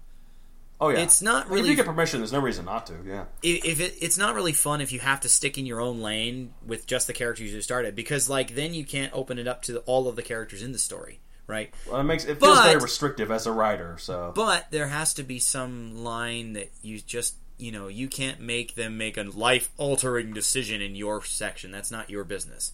[0.82, 1.00] Oh yeah.
[1.00, 1.62] It's not really.
[1.62, 2.96] If you get permission, there's no reason not to.
[3.06, 3.26] Yeah.
[3.44, 6.56] if it, it's not really fun if you have to stick in your own lane
[6.66, 9.78] with just the characters you started because like then you can't open it up to
[9.82, 11.20] all of the characters in the story,
[11.52, 11.72] right?
[11.88, 13.98] Well, it makes it feels But- very restrictive as a writer.
[14.00, 18.40] So But there has to be some line that you just you know you can't
[18.40, 21.70] make them make a life altering decision in your section.
[21.72, 22.74] That's not your business.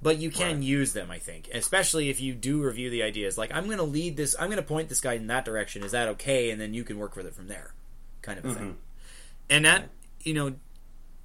[0.00, 0.62] But you can Right.
[0.62, 3.36] use them, I think, especially if you do review the ideas.
[3.36, 5.82] Like I'm going to lead this, I'm going to point this guy in that direction.
[5.82, 6.50] Is that okay?
[6.50, 7.74] And then you can work with it from there,
[8.22, 8.62] kind of a thing.
[8.62, 8.72] Mm-hmm.
[9.50, 9.88] And that
[10.22, 10.54] you know,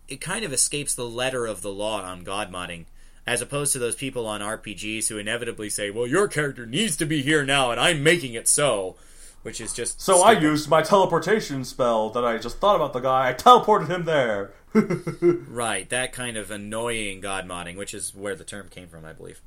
[0.07, 2.85] it kind of escapes the letter of the law on God modding.
[3.25, 7.05] As opposed to those people on RPGs who inevitably say, "Well, your character needs to
[7.05, 8.95] be here now, and I'm making it so,"
[9.43, 12.99] which is just So I used my teleportation spell that I just thought about the
[12.99, 13.29] guy.
[13.29, 14.51] I teleported him there.
[15.47, 19.13] Right, that kind of annoying god modding, which is where the term came from, I
[19.13, 19.39] believe.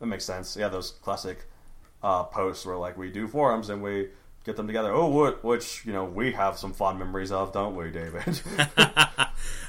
[0.00, 0.56] That makes sense.
[0.56, 1.46] Yeah, those classic
[2.02, 4.08] uh, posts where like we do forums and we
[4.44, 4.92] get them together.
[4.92, 5.42] Oh, what?
[5.44, 8.40] Which you know we have some fond memories of, don't we, David?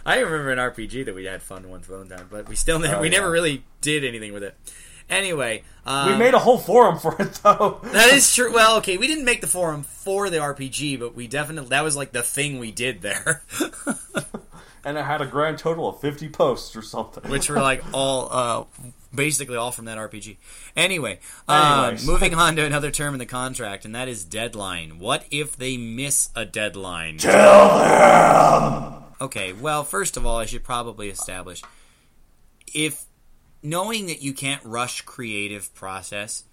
[0.05, 2.97] I remember an RPG that we had fun once one time, but we still never,
[2.97, 4.55] Oh, we never really did anything with it.
[5.09, 7.79] Anyway, um, we made a whole forum for it though.
[7.83, 8.51] that is true.
[8.53, 11.95] Well, okay, we didn't make the forum for the RPG, but we definitely that was
[11.95, 13.43] like the thing we did there,
[14.83, 17.29] and it had a grand total of fifty posts or something.
[17.29, 18.63] which were like all uh,
[19.15, 20.37] basically all from that RPG.
[20.75, 24.99] Anyway, um, moving on to another term in the contract, and that is deadline.
[24.99, 27.17] What if they miss a deadline?
[27.17, 29.03] Tell them.
[29.21, 31.61] Okay, well, first of all, I should probably establish
[32.73, 33.05] if
[33.63, 36.43] knowing that you can't rush creative process,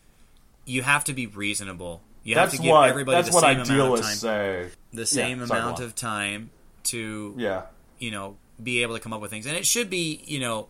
[0.64, 2.02] you have to be reasonable.
[2.22, 4.14] You that's have to give what everybody that's the what same amount of time.
[4.14, 4.68] say.
[4.92, 6.50] The same sorry, amount go of time
[6.84, 7.62] to Yeah,
[7.98, 10.68] you know be able to come up with things, and it should be you know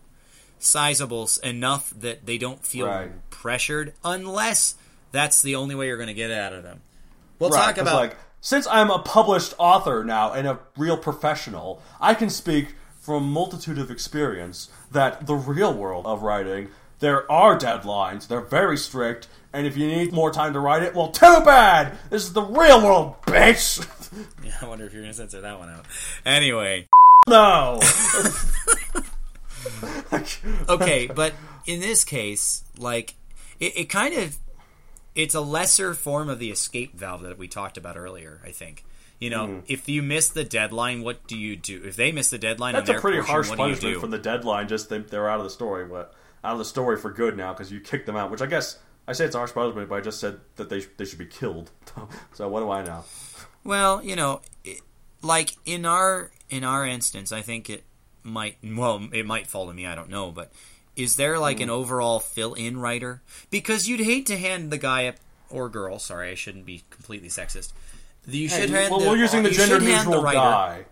[0.63, 3.11] sizable enough that they don't feel Right.
[3.29, 4.75] pressured, unless
[5.11, 6.81] that's the only way you're going to get out of them.
[7.39, 7.65] We'll right.
[7.65, 12.29] talk about like since I'm a published author now and a real professional, I can
[12.29, 16.69] speak from multitude of experience that the real world of writing
[17.03, 18.29] there are deadlines.
[18.29, 21.97] They're very strict, and if you need more time to write it, well, too bad.
[22.09, 23.85] This is the real world, bitch.
[24.43, 25.87] Yeah, I wonder if you're going to censor that one out.
[26.23, 26.87] Anyway.
[27.27, 27.79] no.
[30.69, 31.33] okay, but
[31.65, 33.15] in this case, like
[33.59, 34.37] it, it kind of
[35.15, 38.41] it's a lesser form of the escape valve that we talked about earlier.
[38.45, 38.85] I think.
[39.19, 39.59] You know, Hmm.
[39.67, 41.81] if you miss the deadline, what do you do?
[41.85, 44.67] If they miss the deadline, That's a pretty portion, harsh punishment for the deadline.
[44.67, 45.87] Just they, they're out of the story.
[45.87, 48.31] What out of the story for good now because you kicked them out.
[48.31, 50.81] Which I guess I say it's a harsh punishment, but I just said that they
[50.97, 51.71] they should be killed.
[52.33, 53.05] so what do I know?
[53.63, 54.81] Well, you know, it,
[55.21, 57.85] like in our in our instance, I think it
[58.23, 59.85] might well it might fall to me.
[59.85, 60.51] I don't know, but
[60.95, 61.63] is there like Hmm.
[61.63, 63.21] an overall fill-in writer?
[63.49, 65.15] Because you'd hate to hand the guy up
[65.49, 65.99] or girl.
[65.99, 67.73] Sorry, I shouldn't be completely sexist.
[68.25, 68.91] You should Hey, hand.
[68.91, 70.85] well, the, we're using the gender hand the neutral writer- guy.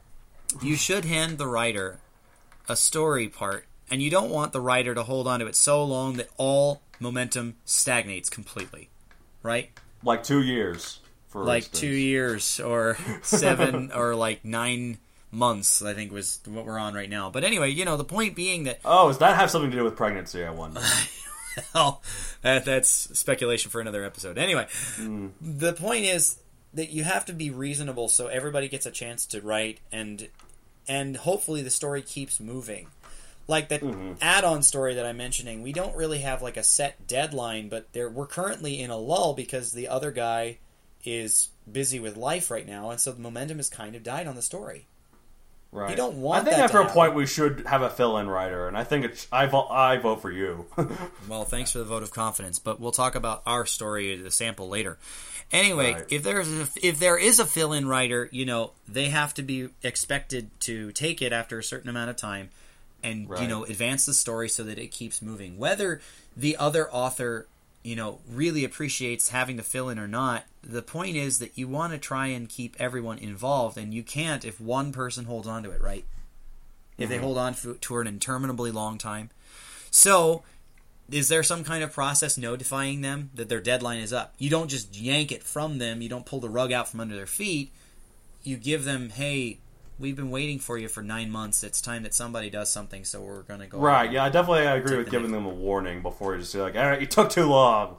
[0.62, 2.00] you should hand the writer
[2.68, 5.84] a story part, and you don't want the writer to hold on to it so
[5.84, 8.90] long that all momentum stagnates completely,
[9.44, 9.72] right?
[10.04, 11.00] Like two years.
[11.30, 11.80] For Like instance.
[11.80, 14.98] two years or seven or like nine
[15.32, 17.30] months, I think was what we're on right now.
[17.30, 19.84] But anyway, you know, the point being that Oh, does that have something to do
[19.84, 20.44] with pregnancy?
[20.44, 20.82] I wonder.
[21.76, 22.02] well,
[22.42, 24.38] that, that's speculation for another episode.
[24.38, 25.28] Anyway, Hmm.
[25.42, 26.40] the point is
[26.74, 30.28] that you have to be reasonable so everybody gets a chance to write and
[30.88, 32.88] and hopefully the story keeps moving.
[33.48, 34.14] Like that Mm-hmm.
[34.22, 38.10] add-on story that I'm mentioning, we don't really have like a set deadline, but there
[38.10, 40.58] we're currently in a lull because the other guy
[41.04, 44.36] is busy with life right now, and so the momentum has kind of died on
[44.36, 44.86] the story.
[45.72, 45.90] Right.
[45.92, 46.94] You don't want I think that after to a happen.
[46.94, 50.22] point we should have a fill-in writer, and I think it's I vote I vote
[50.22, 50.66] for you.
[51.30, 54.68] Well, thanks for the vote of confidence, but we'll talk about our story, the sample
[54.68, 54.98] later.
[55.52, 56.06] Anyway, Right.
[56.10, 59.70] if there's a, if there is a fill-in writer, you know they have to be
[59.84, 62.50] expected to take it after a certain amount of time,
[63.02, 65.58] and you know advance the story so that it keeps moving.
[65.58, 66.02] Whether
[66.36, 67.48] the other author,
[67.84, 71.68] you know, really appreciates having to fill in or not, the point is that you
[71.68, 75.64] want to try and keep everyone involved, and you can't if one person holds on
[75.64, 76.06] to it, right?
[76.98, 77.24] If they mm-hmm.
[77.24, 79.32] hold on to to an interminably long time.
[79.90, 80.44] So,
[81.10, 84.34] is there some kind of process notifying them that their deadline is up?
[84.38, 87.16] You don't just yank it from them, you don't pull the rug out from under
[87.16, 87.72] their feet.
[88.44, 89.60] You give them, hey,
[90.02, 91.64] we've been waiting for you for nine months.
[91.64, 93.78] It's time that somebody does something, so we're going to go.
[93.78, 94.12] right?
[94.12, 96.76] Yeah, I definitely agree with the giving them a warning before you just say like,
[96.76, 97.98] all right, you took too long.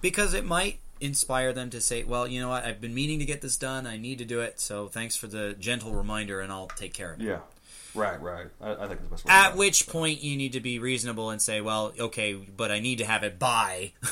[0.00, 3.24] Because it might inspire them to say, well, you know what, I've been meaning to
[3.24, 3.86] get this done.
[3.86, 7.12] I need to do it, so thanks for the gentle reminder, and I'll take care
[7.12, 7.24] of it.
[7.24, 7.38] Yeah.
[7.94, 8.20] Right.
[8.20, 8.46] Right.
[8.60, 11.60] I, I think the best At which point you need to be reasonable and say,
[11.60, 13.92] well, okay, but I need to have it by.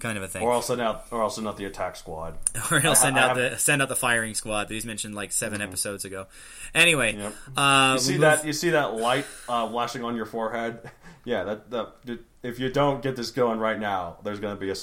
[0.00, 0.42] kind of a thing.
[0.42, 2.36] Or I'll send out, or I'll send out the attack squad.
[2.70, 3.54] or he'll send I out have- Mm-hmm.
[3.54, 6.26] the send out the firing squad that he's mentioned like 7 episodes ago.
[6.74, 7.34] Anyway, Yep.
[7.56, 8.44] uh, You see move- that?
[8.46, 10.90] You see that light uh, flashing on your forehead?
[11.22, 11.44] Yeah.
[11.44, 12.18] That, that.
[12.42, 14.74] If you don't get this going right now, there's going to be a.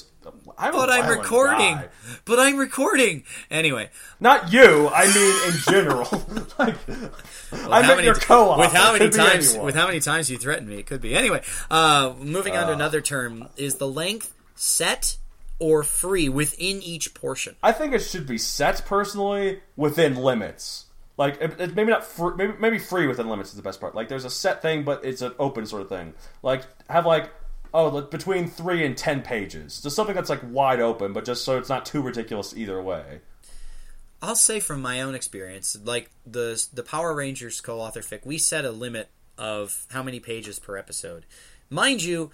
[0.55, 1.73] I'm But I'm recording.
[1.73, 1.87] guy.
[2.25, 3.23] But I'm recording.
[3.49, 3.89] Anyway,
[4.19, 4.87] Not you.
[4.93, 6.07] I mean, in general.
[6.59, 6.75] like,
[7.51, 8.59] I meant your co-op.
[8.59, 10.77] with how many times with how many times you threatened me?
[10.77, 11.15] It could be.
[11.15, 11.41] Anyway,
[11.71, 12.75] uh, moving on to Uh.
[12.75, 15.17] another term is the length set
[15.59, 17.55] or free within each portion.
[17.63, 20.85] I think it should be set personally within limits.
[21.17, 23.95] Like it, it- maybe not fr- maybe maybe free within limits is the best part.
[23.95, 26.13] Like there's a set thing, but it's an open sort of thing.
[26.43, 27.31] Like have like
[27.73, 31.43] oh like between three and ten pages, just something that's like wide open, but just
[31.43, 33.21] so it's not too ridiculous either way.
[34.21, 38.63] I'll say from my own experience, like the the Power Rangers co-author fic, we set
[38.65, 41.25] a limit of how many pages per episode.
[41.69, 42.31] Mind you,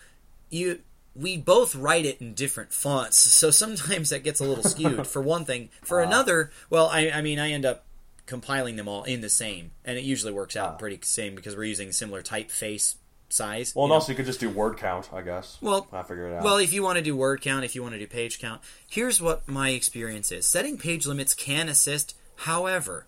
[0.49, 0.80] you
[1.16, 5.05] we both write it in different fonts, so sometimes that gets a little skewed.
[5.07, 7.84] for one thing, for another, well, I, I mean, I end up
[8.26, 10.78] compiling them all in the same, and it usually works out Ah.
[10.78, 12.95] pretty same because we're using similar typeface
[13.30, 13.74] size.
[13.76, 13.95] Well, and know?
[13.95, 15.57] also you could just do word count, I guess.
[15.61, 16.43] Well, I figure it out.
[16.43, 18.61] Well, if you want to do word count, if you want to do page count,
[18.89, 20.45] here's what my experience is.
[20.47, 22.16] Setting page limits can assist.
[22.38, 23.05] However,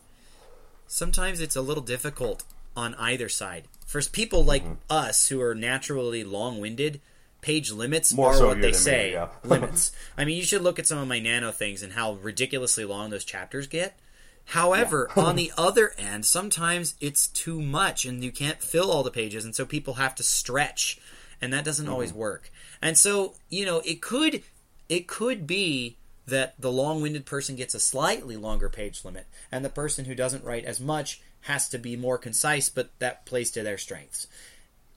[0.88, 2.44] sometimes it's a little difficult
[2.76, 3.66] on either side.
[3.86, 4.74] For people like Mm-hmm.
[4.90, 7.00] us who are naturally long-winded,
[7.46, 9.12] page limits More are so what they than me, say.
[9.14, 9.28] yeah.
[9.44, 9.92] limits.
[10.18, 13.12] I mean, you should look at some of my nano things and how ridiculously long
[13.12, 13.98] those chapters get.
[14.46, 19.12] However, on the other end, sometimes it's too much and you can't fill all the
[19.12, 21.00] pages, and so people have to stretch,
[21.42, 22.20] and that doesn't always Mm-hmm.
[22.20, 22.52] work.
[22.82, 24.42] And so, you know, it could
[24.90, 29.70] it could be that the long-winded person gets a slightly longer page limit, and the
[29.70, 33.62] person who doesn't write as much has to be more concise, but that plays to
[33.64, 34.26] their strengths.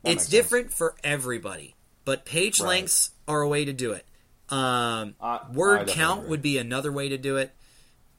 [0.02, 0.30] That it's makes sense.
[0.30, 1.74] different for everybody,
[2.08, 2.68] but page Right.
[2.68, 4.06] lengths are a way to do it.
[4.48, 6.30] Um, I- I word definitely count agree.
[6.30, 7.52] would be another way to do it.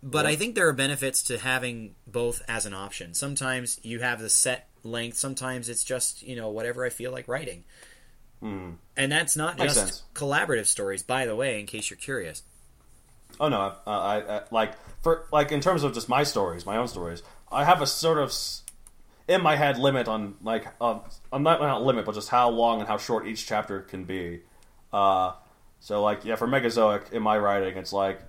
[0.03, 3.15] But I think there are benefits to having both as an option.
[3.15, 5.17] Sometimes you have the set length.
[5.17, 7.63] Sometimes it's just you know whatever I feel like writing.
[8.41, 8.77] And
[9.11, 9.57] that's not.
[9.57, 10.03] Makes just sense.
[10.13, 12.43] collaborative stories, by the way, in case you're curious.
[13.39, 16.77] Oh no, I, I, I like for like in terms of just my stories, my
[16.77, 17.21] own stories.
[17.51, 18.31] I have a sort of
[19.29, 20.99] in my head limit on like uh,
[21.31, 24.41] I'm not not limit, but just how long and how short each chapter can be.
[24.91, 25.33] Uh,
[25.79, 28.19] so like yeah, for Megazoic in my writing, it's like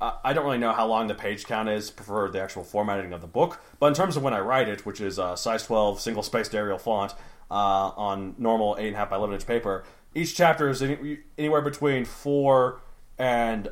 [0.00, 3.20] I, don't really know how long the page count is for the actual formatting of
[3.20, 6.00] the book, but in terms of when I write it, which is uh, size 12
[6.00, 7.12] single spaced Arial font
[7.50, 11.18] uh, on normal eight and a half by eleven inch paper, each chapter is any,
[11.36, 12.80] anywhere between four
[13.18, 13.68] and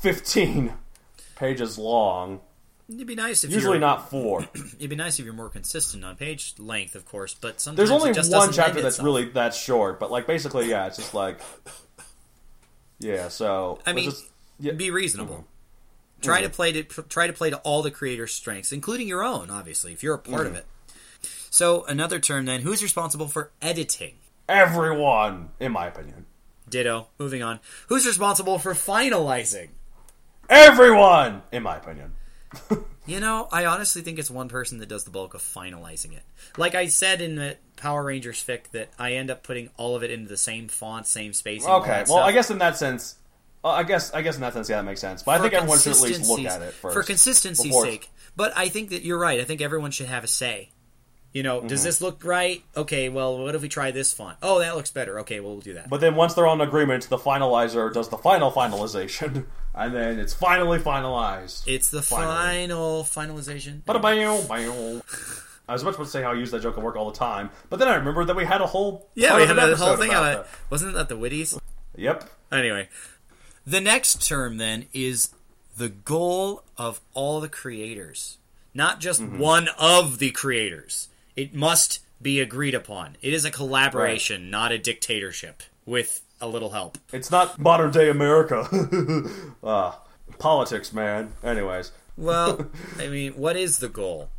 [0.00, 0.72] 15
[1.36, 2.40] pages long.
[2.88, 4.46] It'd be nice if Usually you're, not four.
[4.54, 7.34] It'd be nice if you're more consistent on page length, of course.
[7.34, 9.04] But sometimes There's only one chapter that's itself.
[9.04, 11.40] really that short, but like basically, yeah, it's just like,
[12.98, 13.28] yeah.
[13.28, 14.26] So I mean, just-
[14.60, 15.34] yeah, be reasonable.
[15.36, 16.22] Mm-hmm.
[16.22, 16.54] Try to mm-hmm.
[16.54, 19.50] play to try to play to all the creators' strengths, including your own.
[19.50, 20.60] Obviously, if you're a part of mm-hmm.
[20.60, 20.66] it.
[21.50, 24.14] So another term then: who's responsible for editing?
[24.48, 26.26] everyone, in my opinion,
[26.68, 27.08] Ditto.
[27.18, 27.60] Moving on.
[27.88, 29.68] Who's responsible for finalizing?
[30.48, 32.12] everyone, in my opinion.
[33.06, 36.22] You know, I honestly think it's one person that does the bulk of finalizing it.
[36.56, 40.02] Like I said in the Power Rangers fic, that I end up putting all of
[40.02, 41.68] it into the same font, same spacing.
[41.70, 42.24] Okay, well, stuff.
[42.24, 43.16] I guess in that sense,
[43.62, 45.22] uh, I guess I guess in that sense, yeah, that makes sense.
[45.22, 48.08] But I think everyone should at least look at it first For consistency's before- sake.
[48.36, 49.38] But I think that you're right.
[49.38, 50.70] I think everyone should have a say.
[51.32, 51.84] You know, does Mm-hmm.
[51.86, 52.62] this look right?
[52.76, 54.38] Okay, well, what if we try this font?
[54.42, 55.20] Oh, that looks better.
[55.20, 55.90] Okay, well, we'll do that.
[55.90, 59.44] But then once they're on agreement, the finalizer does the final finalization,
[59.74, 61.62] and then it's finally finalized.
[61.66, 62.34] it's the Finally.
[62.68, 63.82] final finalization.
[63.82, 65.02] Bada bam, bam.
[65.68, 67.50] I was about to say how I use that joke at work all the time,
[67.70, 69.72] but then I remembered that we had a whole Yeah, part we of had an
[69.72, 70.46] a whole episode thing about on it.
[70.70, 71.58] Wasn't that the Witties?
[71.96, 72.24] Yep.
[72.52, 72.88] Anyway,
[73.66, 75.30] the next term then is
[75.76, 78.36] the goal of all the creators,
[78.74, 79.38] not just Mm-hmm.
[79.38, 81.08] one of the creators.
[81.34, 83.16] It must be agreed upon.
[83.22, 86.98] It is a collaboration, not a dictatorship with a little help.
[87.12, 88.68] It's not modern day America.
[89.62, 89.92] uh,
[90.38, 91.32] politics, man.
[91.42, 92.66] Anyways, Well,
[92.98, 94.30] I mean, what is the goal?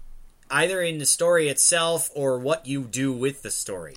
[0.50, 3.96] Either in the story itself or what you do with the story.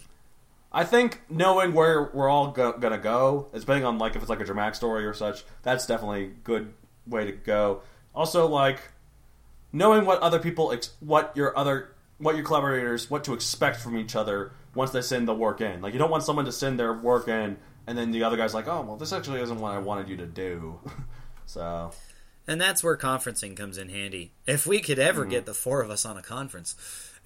[0.73, 4.41] I think knowing where we're all go- gonna go, depending on like if it's like
[4.41, 6.73] a dramatic story or such, that's definitely a good
[7.07, 7.83] way to go.
[8.15, 8.81] Also, like
[9.73, 13.97] knowing what other people, ex- what your other, what your collaborators, what to expect from
[13.97, 15.81] each other once they send the work in.
[15.81, 17.57] Like you don't want someone to send their work in
[17.89, 20.17] and then the other guy's like, oh well, this actually isn't what I wanted you
[20.19, 20.79] to do.
[21.47, 21.91] so
[22.47, 24.31] And that's where conferencing comes in handy.
[24.47, 25.31] If we could ever Mm-hmm.
[25.31, 26.77] get the four of us on a conference.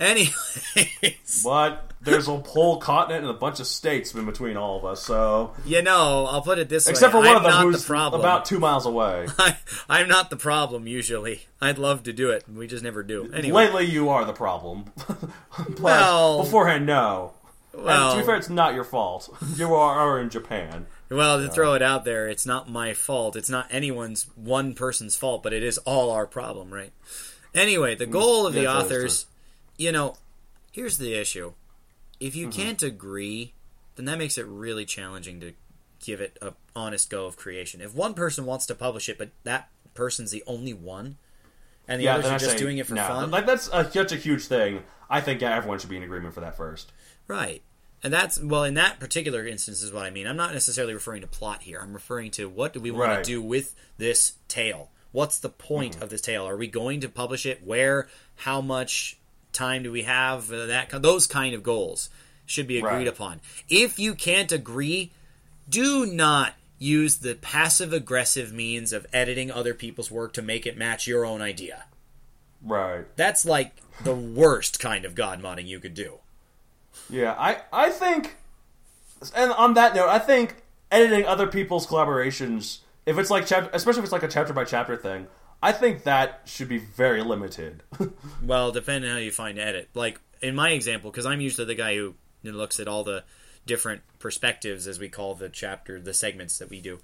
[0.00, 0.72] Anyways,
[1.44, 5.02] But there's a whole continent and a bunch of states in between all of us,
[5.02, 7.20] so you know, I'll put it this except way.
[7.20, 8.20] Except for one I'm of them who's the problem.
[8.20, 9.28] about two miles away.
[9.38, 9.56] I,
[9.88, 11.42] I'm not the problem usually.
[11.60, 12.44] I'd love to do it.
[12.52, 13.30] We just never do.
[13.32, 14.86] Anyway, Lately, you are the problem.
[15.78, 17.34] Well- beforehand, no.
[17.75, 19.35] And well, to be fair, it's not your fault.
[19.57, 20.87] You are, in Japan.
[21.11, 23.37] well, to throw it out there, it's not my fault.
[23.37, 26.93] It's not anyone's one person's fault, but it is all our problem, right?
[27.55, 29.27] Anyway, the goal of Mm, yeah, the authors,
[29.79, 30.16] you know,
[30.73, 31.53] here's the issue.
[32.20, 32.41] If Mm-hmm.
[32.41, 33.53] you can't agree,
[33.97, 35.53] then that makes it really challenging to
[36.05, 37.81] give it a honest go of creation.
[37.81, 41.16] If one person wants to publish it, but that person's the only one,
[41.87, 43.07] and the others then are I just say, doing it for no.
[43.07, 44.83] fun, Like that's a, such a huge thing.
[45.11, 46.91] I think yeah, everyone should be in agreement for that first.
[47.33, 47.62] Right.
[48.03, 50.26] And that's well in that particular instance is what I mean.
[50.26, 51.80] I'm not necessarily referring to plot here.
[51.83, 53.24] I'm referring to what do we want Right.
[53.24, 54.91] to do with this tale?
[55.12, 56.03] What's the point Mm-hmm.
[56.03, 56.47] of this tale?
[56.47, 57.64] Are we going to publish it?
[57.64, 58.09] Where?
[58.37, 59.18] How much
[59.53, 60.53] time do we have?
[60.53, 62.11] Uh, that those kind of goals
[62.45, 63.09] should be agreed Right.
[63.09, 63.41] upon.
[63.68, 65.12] If you can't agree,
[65.68, 70.76] do not use the passive aggressive means of editing other people's work to make it
[70.76, 71.85] match your own idea.
[72.61, 73.05] Right.
[73.16, 76.18] That's like the worst kind of god modding you could do.
[77.11, 78.36] Yeah, I I think,
[79.34, 84.01] and on that note, I think editing other people's collaborations, if it's like chapter, especially
[84.01, 85.26] if it's like a chapter by chapter thing,
[85.62, 87.82] I think that should be very limited.
[88.43, 89.88] Well, depending on how you find edit.
[89.95, 93.22] Like in my example, because I'm usually the guy who looks at all the
[93.66, 96.98] different perspectives, as we call the chapter, the segments that we do.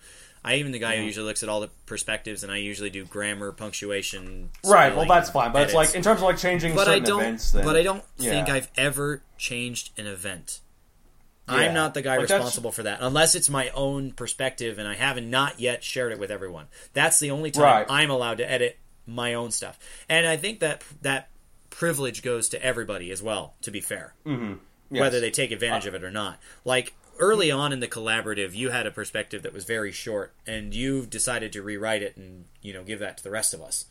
[0.45, 1.01] I even the guy Mm-hmm.
[1.01, 4.51] who usually looks at all the perspectives, and I usually do grammar, punctuation.
[4.65, 4.95] right.
[4.95, 7.21] Well, that's fine, but it's like in terms of like changing but I don't.
[7.21, 7.51] events.
[7.53, 8.49] Then, but I don't think.
[8.49, 10.61] I've ever changed an event.
[11.49, 11.55] Yeah.
[11.55, 14.95] I'm not the guy Like, responsible for that, unless it's my own perspective, and I
[14.95, 16.67] haven't not yet shared it with everyone.
[16.93, 17.87] That's the only time Right.
[17.89, 19.79] I'm allowed to edit my own stuff,
[20.09, 21.31] and I think that that
[21.71, 23.55] privilege goes to everybody as well.
[23.63, 24.15] To be fair,
[24.91, 25.01] Yes.
[25.01, 26.39] whether they take advantage of it or not.
[26.65, 30.75] Like early on in the collaborative, you had a perspective that was very short, and
[30.75, 33.87] you've decided to rewrite it and you know give that to the rest of us.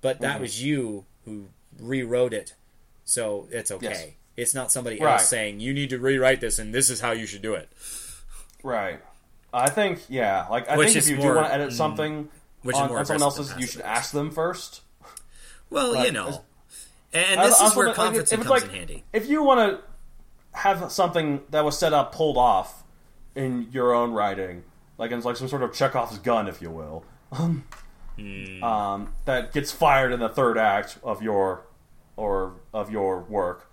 [0.00, 0.40] But that Mhm.
[0.42, 1.48] was you who
[1.78, 2.54] rewrote it,
[3.04, 3.86] so it's okay.
[3.86, 4.06] Yes.
[4.36, 5.14] It's not somebody Right.
[5.14, 7.68] else saying you need to rewrite this and this is how you should do it.
[8.62, 9.00] Right.
[9.52, 10.46] I think yeah.
[10.48, 12.28] Like I Which think if you more- do want to edit something
[12.62, 14.82] which on, on someone else's, you should ask them first.
[15.70, 16.44] Well, Like, you know,
[17.12, 19.04] and this I is where think, like, conferencing if it's comes like- in handy.
[19.12, 19.87] If you want to
[20.58, 22.82] have something that was set up pulled off
[23.34, 24.64] in your own writing,
[24.98, 27.64] like it's like some sort of Chekhov's gun, if you will, um,
[28.16, 28.64] Hmm.
[28.64, 31.62] um, that gets fired in the third act of your
[32.16, 33.70] or of your work,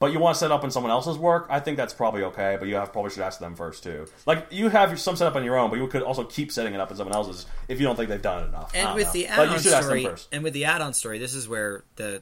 [0.00, 2.56] but you want to set up in someone else's work, I think that's probably okay.
[2.58, 4.06] But you have probably should ask them first too.
[4.26, 6.74] Like you have some set up on your own, but you could also keep setting
[6.74, 8.72] it up in someone else's if you don't think they've done it enough.
[8.74, 9.12] I And with know.
[9.12, 10.28] the But you add-on should ask them story, first.
[10.32, 12.20] and with the add-on story, this is where the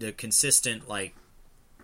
[0.00, 1.14] the consistent like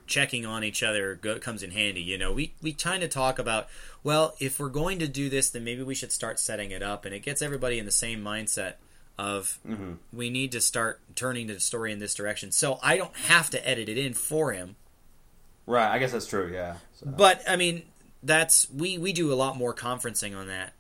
[0.07, 2.03] checking on each other go, comes in handy.
[2.03, 3.69] You know, we we kind of talk about
[4.03, 7.05] well, if we're going to do this, then maybe we should start setting it up,
[7.05, 8.75] and it gets everybody in the same mindset
[9.19, 9.93] of Mm-hmm.
[10.13, 12.53] we need to start turning the story in this direction.
[12.53, 14.77] So I don't have to edit it in for him.
[15.67, 16.51] Right, I guess that's true.
[16.53, 16.77] Yeah.
[17.01, 17.83] So, But I mean,
[18.23, 20.73] that's we we do a lot more conferencing on that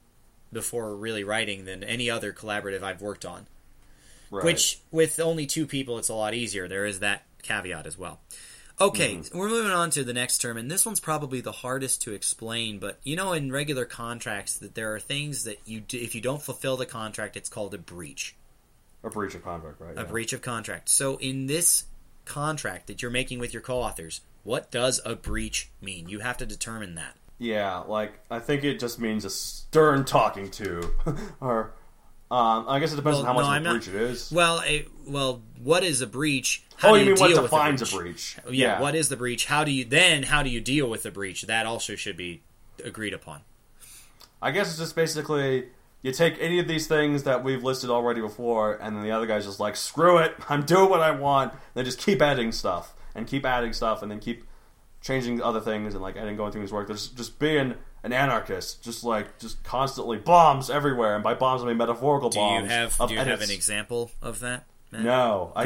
[0.52, 3.46] before really writing than any other collaborative I've worked on.
[4.30, 4.44] right.
[4.44, 6.68] Which, with only two people, it's a lot easier.
[6.68, 8.20] There is that caveat as well.
[8.78, 9.38] Okay, mm-hmm.
[9.38, 12.78] we're moving on to the next term, and this one's probably the hardest to explain.
[12.78, 16.20] But you know, in regular contracts, that there are things that you do, if you
[16.20, 18.36] don't fulfill the contract, it's called a breach,
[19.02, 19.96] a breach of contract, right?
[19.96, 20.06] a yeah.
[20.06, 20.90] breach of contract.
[20.90, 21.84] So, in this
[22.26, 26.10] contract that you're making with your co-authors, what does a breach mean?
[26.10, 27.14] You have to determine that.
[27.38, 30.92] Yeah, like I think it just means a stern talking to,
[31.40, 31.72] or
[32.30, 33.88] um, I guess it depends Well, on how no, much I'm of a not- breach
[33.88, 34.32] it is.
[34.32, 36.64] Well, a, well, what is a breach?
[36.76, 38.36] How oh, do you you, mean what deal with defines a a breach?
[38.44, 38.56] breach?
[38.58, 39.46] Yeah, what is the breach?
[39.46, 40.24] How do you then?
[40.24, 41.42] How do you deal with the breach?
[41.42, 42.42] That also should be
[42.84, 43.42] agreed upon.
[44.42, 45.68] I guess it's just basically
[46.02, 49.26] you take any of these things that we've listed already before, and then the other
[49.26, 51.54] guy's just like, screw it, I'm doing what I want.
[51.74, 54.44] They just keep adding stuff and keep adding stuff, and then keep
[55.00, 56.88] changing other things and like adding going through his work.
[56.88, 61.66] There's just being an anarchist, just like just constantly bombs everywhere, and by bombs I
[61.66, 62.64] mean metaphorical Do bombs.
[62.64, 64.64] you have Do you have an example of that?
[64.92, 65.02] Matt?
[65.02, 65.64] No, I,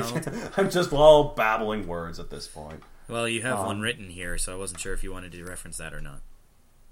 [0.57, 2.83] I'm just all babbling words at this point.
[3.09, 5.45] Well, you have Um, one written here, so I wasn't sure if you wanted to
[5.45, 6.20] reference that or not.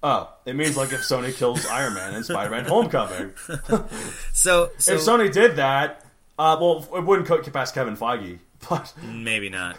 [0.02, 3.32] Oh, it means like if Sony kills Iron Man in Spider-Man: Homecoming.
[4.32, 6.04] So, so if Sony did that,
[6.38, 9.76] uh, well, it wouldn't cut past Kevin Feige, but maybe not.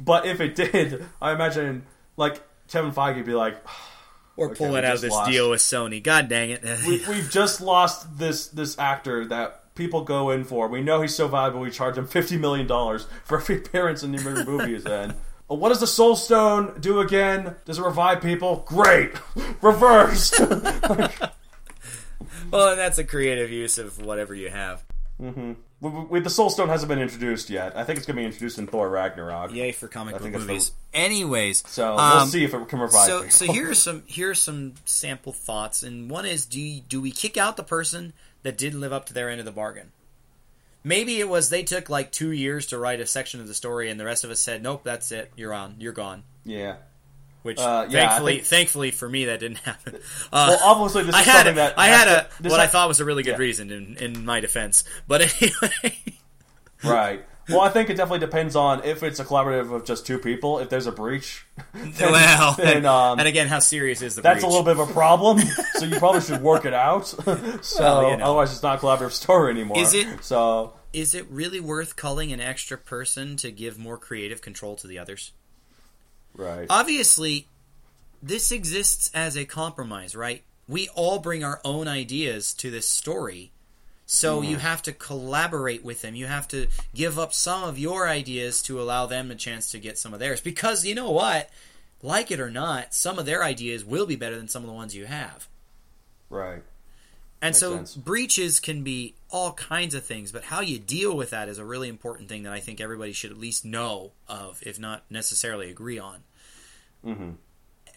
[0.00, 1.84] but if it did, I imagine
[2.16, 3.56] like Kevin Feige would be like,
[4.38, 5.30] Or Okay, pull it out of this lost.
[5.30, 6.02] deal with Sony.
[6.02, 6.62] God dang it!
[6.86, 10.68] we, "We've just lost this this actor that people go in for.
[10.68, 11.60] We know he's so valuable.
[11.60, 15.10] We charge him fifty million dollars for every appearance in the movie he's in."
[15.50, 17.56] Uh, What does the Soul Stone do again?
[17.64, 18.62] Does it revive people?
[18.66, 19.12] Great,
[19.62, 20.38] reversed.
[20.38, 21.10] well,
[22.70, 24.84] and that's a creative use of whatever you have.
[25.18, 27.76] hmm With the Soul Stone hasn't been introduced yet.
[27.76, 29.52] I think it's going to be introduced in Thor Ragnarok.
[29.54, 30.72] Yay for comic I book that's the- movies.
[30.92, 33.30] Anyways, So we'll um, see if it can revive so people.
[33.30, 37.36] so here's some here's some sample thoughts, and one is do you, do we kick
[37.36, 38.12] out the person
[38.42, 39.92] that didn't live up to their end of the bargain?
[40.82, 43.88] Maybe it was they took like two years to write a section of the story,
[43.90, 45.30] and the rest of us said, "Nope, that's it.
[45.36, 45.76] You're on.
[45.78, 46.76] You're gone." yeah.
[47.42, 49.96] Which Uh, yeah, thankfully, think- thankfully for me, that didn't happen.
[50.32, 52.66] Uh, Well, obviously, this I is had something a, that I had a what I
[52.66, 53.36] thought was a really good Yeah.
[53.38, 55.96] reason in, in my defense, but anyway.
[56.84, 57.24] Right.
[57.48, 60.58] Well, I think it definitely depends on if it's a collaborative of just two people.
[60.58, 64.40] If there's a breach, then, well, then, um, and again, how serious is the that's
[64.40, 64.44] breach?
[64.44, 65.38] a little bit of a problem.
[65.74, 67.06] so you probably should work it out.
[67.06, 67.24] so
[67.78, 68.24] Well, you know.
[68.26, 69.78] otherwise, it's not a collaborative story anymore.
[69.78, 74.42] Is it- So Is it really worth culling an extra person to give more creative
[74.42, 75.32] control to the others?
[76.34, 76.66] Right.
[76.68, 77.46] Obviously,
[78.22, 80.42] this exists as a compromise, right?
[80.68, 83.50] we all bring our own ideas to this story.
[84.04, 84.60] So you mm.
[84.60, 86.14] have to collaborate with them.
[86.14, 89.78] You have to give up some of your ideas to allow them a chance to
[89.78, 90.40] get some of theirs.
[90.40, 91.50] Because you know what?
[92.02, 94.74] Like it or not, some of their ideas will be better than some of the
[94.74, 95.48] ones you have.
[96.30, 96.62] Right.
[97.40, 97.94] And Makes so sense.
[97.94, 101.64] breaches can be all kinds of things, but how you deal with that is a
[101.64, 105.70] really important thing that I think everybody should at least know of, if not necessarily
[105.70, 106.18] agree on.
[107.06, 107.30] Mm-hmm.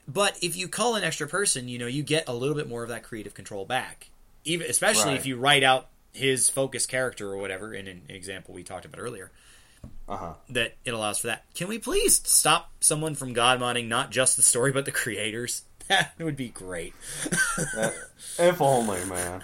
[0.07, 2.83] But if you call an extra person, you know, you get a little bit more
[2.83, 4.09] of that creative control back.
[4.43, 5.17] Even especially Right.
[5.19, 8.99] if you write out his focus character or whatever in an example we talked about
[8.99, 9.31] earlier,
[10.07, 10.33] Uh huh.
[10.49, 11.45] that it allows for that.
[11.55, 15.63] Can we please stop someone from god modding not just the story but the creators?
[15.91, 16.93] That would be great.
[18.39, 19.41] if only, man.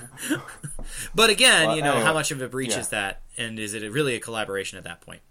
[1.13, 2.79] But again, Well, you know, anyway, how much of a breach yeah.
[2.79, 5.21] is that, and is it really a collaboration at that point?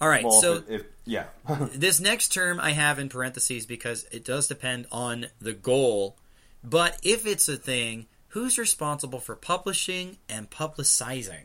[0.00, 1.24] All right, Well, so if, it, if yeah,
[1.74, 6.16] this next term I have in parentheses because it does depend on the goal.
[6.64, 11.44] But if it's a thing, who's responsible for publishing and publicizing?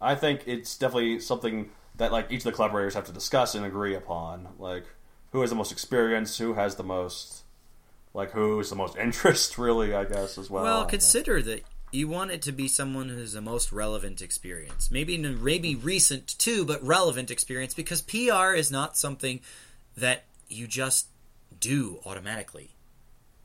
[0.00, 3.64] I think it's definitely something that like each of the collaborators have to discuss and
[3.64, 4.48] agree upon.
[4.58, 4.84] Like,
[5.30, 6.38] who has the most experience?
[6.38, 7.41] Who has the most,
[8.14, 9.58] like, who is the most interest?
[9.58, 10.64] Really, I guess as well.
[10.64, 14.90] Well, consider that you want it to be someone who has the most relevant experience.
[14.90, 19.40] Maybe maybe recent too, but relevant experience because PR is not something
[19.96, 21.08] that you just
[21.60, 22.70] do automatically.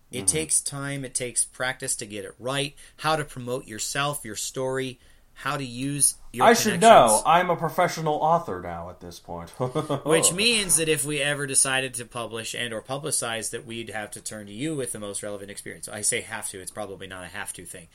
[0.10, 0.26] It Mm-hmm.
[0.26, 5.00] takes time, it takes practice to get it right, how to promote yourself, your story,
[5.38, 7.22] how to use your I should know.
[7.24, 9.50] I'm a professional author now at this point.
[10.04, 14.10] Which means that if we ever decided to publish and or publicize that we'd have
[14.12, 15.88] to turn to you with the most relevant experience.
[15.88, 17.88] I say have to, it's probably not a have to thing.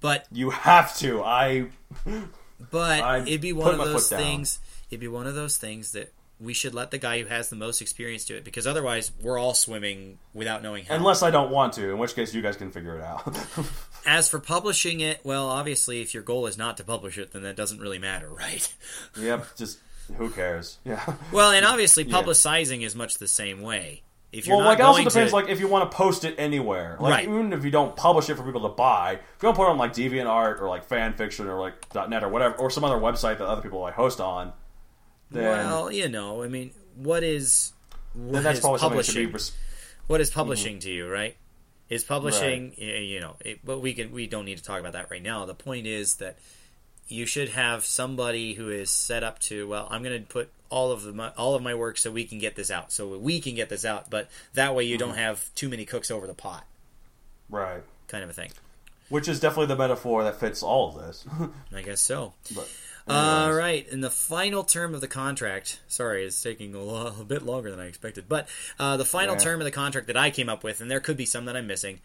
[0.00, 1.24] But you have to.
[1.24, 1.66] I
[2.70, 4.20] But I it'd be one of those down.
[4.20, 4.60] things.
[4.88, 6.12] It'd be one of those things that
[6.44, 9.38] we should let the guy who has the most experience do it because otherwise we're
[9.38, 10.94] all swimming without knowing how.
[10.94, 13.36] unless I don't want to, in which case you guys can figure it out.
[14.06, 17.42] As for publishing it, well, obviously, if your goal is not to publish it, then
[17.42, 18.72] that doesn't really matter, right?
[19.18, 19.46] yep.
[19.56, 19.78] Just
[20.18, 20.78] who cares?
[20.84, 21.02] Yeah.
[21.32, 22.20] Well, and obviously, Yeah.
[22.22, 24.02] publicizing is much the same way.
[24.32, 25.30] If you're Well, not like it also depends.
[25.30, 27.24] to, Like if you want to post it anywhere, like Right.
[27.28, 29.70] even if you don't publish it for people to buy, if you don't put it
[29.70, 31.74] on like DeviantArt or like fan fiction or like
[32.08, 34.52] .net or whatever, or some other website that other people like host on,
[35.30, 37.72] then, well, you know, I mean, what is
[38.14, 39.32] what that's is probably something that should publishing?
[39.32, 39.52] Res-
[40.06, 41.36] what is publishing to you, right?
[41.88, 44.92] Is publishing, y- you know, it, but we can we don't need to talk about
[44.92, 45.44] that right now.
[45.44, 46.36] The point is that
[47.08, 49.68] you should have somebody who is set up to.
[49.68, 52.24] Well, I'm going to put all of the my, all of my work so we
[52.24, 54.08] can get this out, so we can get this out.
[54.10, 55.08] But that way, you Mm-hmm.
[55.08, 56.64] don't have too many cooks over the pot,
[57.50, 57.82] right.
[58.08, 58.50] kind of a thing.
[59.10, 61.26] Which is definitely the metaphor that fits all of this.
[61.76, 62.32] I guess so.
[62.54, 62.68] but
[63.06, 67.24] All right, in the final term of the contract, sorry, it's taking a, lo- a
[67.24, 68.48] bit longer than I expected, but
[68.78, 69.40] uh, the final Yeah.
[69.40, 71.56] term of the contract that I came up with, and there could be some that
[71.56, 72.00] I'm missing.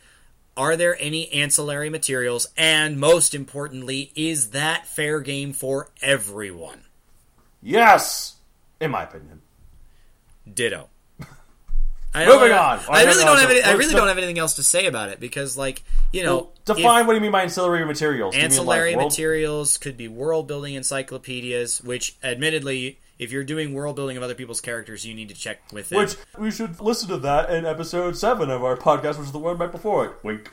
[0.58, 2.48] Are there any ancillary materials?
[2.58, 6.82] And most importantly, is that fair game for everyone?
[7.62, 8.36] Yes,
[8.82, 9.42] in my opinion.
[10.54, 10.90] Ditto.
[12.14, 12.80] I Moving on.
[12.90, 15.20] I really don't have any, I really don't have anything else to say about it
[15.20, 18.34] because, like, you know, Well, define what do you mean by ancillary materials?
[18.34, 23.32] Do you mean, like, ancillary world- materials could be world building encyclopedias which admittedly if
[23.32, 26.16] you're doing world building of other people's characters you need to check with them Which
[26.38, 29.58] we should listen to that in episode seven of our podcast, which is the one
[29.58, 30.14] right before it.
[30.24, 30.50] Wink.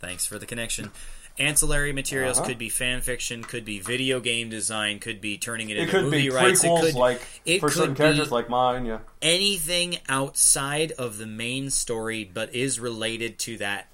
[0.00, 0.90] thanks for the connection
[1.38, 2.48] ancillary materials Uh-huh.
[2.48, 6.02] could be fan fiction could be video game design could be turning it It into
[6.02, 8.86] movie rights it could like it for certain could characters, like mine.
[8.86, 8.98] Yeah.
[9.22, 13.88] anything outside of the main story but is related to that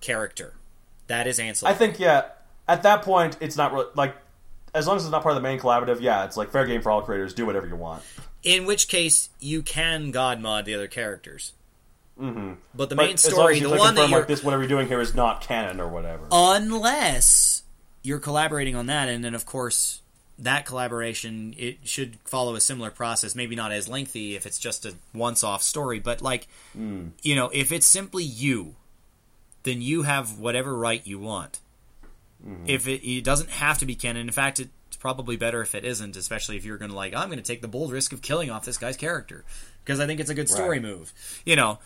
[0.00, 0.54] character
[1.08, 1.74] that is ancillary.
[1.74, 2.24] I think yeah.
[2.68, 4.16] At that point, it's not really like
[4.74, 6.00] as long as it's not part of the main collaborative.
[6.00, 7.32] Yeah, it's like fair game for all creators.
[7.32, 8.02] Do whatever you want.
[8.42, 11.52] in which case you can god mod the other characters
[12.20, 12.52] Mm-hmm.
[12.74, 15.14] but the But main story the one that like this, whatever you're doing here is
[15.14, 16.26] not canon or whatever.
[16.32, 17.62] unless
[18.02, 20.00] you're collaborating on that and then of course
[20.38, 24.84] that collaboration it should follow a similar process maybe not as lengthy if it's just
[24.86, 26.46] a once off story but like
[26.76, 27.10] Mm.
[27.22, 28.76] you know if it's simply you
[29.64, 31.60] then you have whatever right you want
[32.46, 32.64] Mm-hmm.
[32.68, 35.84] if it, it doesn't have to be canon in fact it's probably better if it
[35.86, 38.20] isn't especially if you're going to like i'm going to take the bold risk of
[38.20, 39.42] killing off this guy's character
[39.82, 40.82] because i think it's a good story Right.
[40.82, 41.14] move
[41.46, 41.78] you know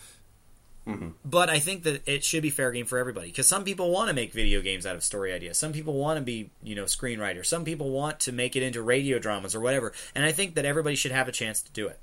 [0.87, 1.09] Mm-hmm.
[1.23, 4.07] but I think that it should be fair game for everybody because some people want
[4.07, 5.57] to make video games out of story ideas.
[5.59, 7.45] Some people want to be, you know, screenwriters.
[7.45, 9.93] Some people want to make it into radio dramas or whatever.
[10.15, 11.99] And I think that everybody should have a chance to do it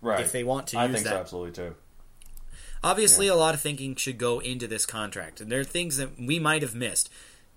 [0.00, 0.20] right.
[0.20, 1.14] if they want to I use think that.
[1.14, 1.74] so, absolutely too.
[2.82, 6.18] Obviously, a lot of thinking should go into this contract, and there are things that
[6.18, 7.10] we might have missed.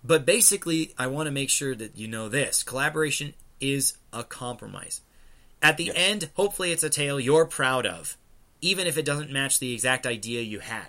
[0.04, 5.00] But basically, I want to make sure that you know this collaboration is a compromise.
[5.62, 5.96] At the Yes.
[5.96, 8.18] end, hopefully, it's a tale you're proud of,
[8.64, 10.88] even if it doesn't match the exact idea you had.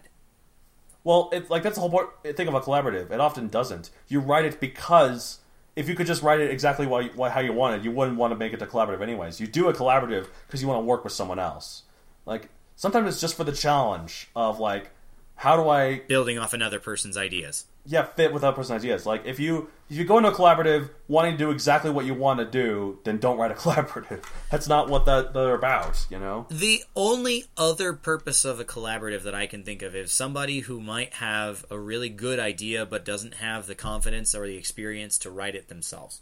[1.03, 3.11] Well, it, like that's the whole point, thing of a collaborative.
[3.11, 3.91] It often doesn't.
[4.09, 5.41] You write it because
[5.77, 8.16] if you could just write it exactly why, why, how you want it, you wouldn't
[8.16, 9.41] want to make it a collaborative anyways.
[9.41, 11.83] You do a collaborative because you want to work with someone else.
[12.25, 14.91] Like sometimes it's just for the challenge of like,
[15.35, 17.66] how do I Building off another person's ideas.
[17.87, 19.07] Yeah fit with that person's ideas?
[19.07, 22.14] Like if you if you go into a collaborative wanting to do exactly what you
[22.14, 24.24] want to do, then don't write a collaborative.
[24.51, 26.07] That's not what that they're about.
[26.11, 26.47] You know.
[26.51, 30.80] The only other purpose of a collaborative that I can think of is somebody who
[30.80, 35.30] might have a really good idea but doesn't have the confidence or the experience to
[35.30, 36.20] write it themselves.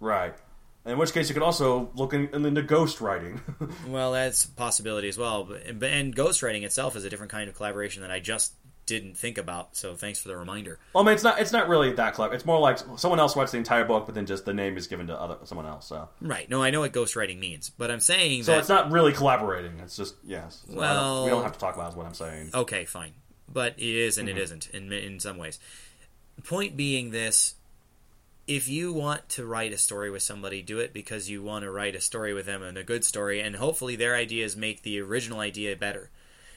[0.00, 0.34] Right.
[0.86, 3.40] In which case, you could also look in, into ghost writing.
[3.86, 5.44] Well, that's a possibility as well.
[5.44, 8.54] But, and ghostwriting itself is a different kind of collaboration that I just
[8.86, 9.76] didn't think about.
[9.76, 10.78] So thanks for the reminder.
[10.92, 12.34] well, I mean, it's not it's not really that clever.
[12.34, 14.86] It's more like someone else writes the entire book, but then just the name is
[14.86, 15.86] given to other someone else.
[15.86, 16.48] So, Right.
[16.48, 18.58] No, I know what ghostwriting means, but I'm saying so that.
[18.58, 19.78] it's not really collaborating.
[19.80, 20.64] It's just yes.
[20.66, 22.50] So I don't- Well- we don't have to talk about what I'm saying.
[22.54, 23.12] Okay, fine.
[23.52, 24.42] But it is and it mm-hmm.
[24.42, 25.58] isn't in, in some ways.
[26.36, 27.54] The point being this
[28.50, 31.70] if you want to write a story with somebody, do it because you want to
[31.70, 35.00] write a story with them and a good story, and hopefully their ideas make the
[35.00, 36.10] original idea better.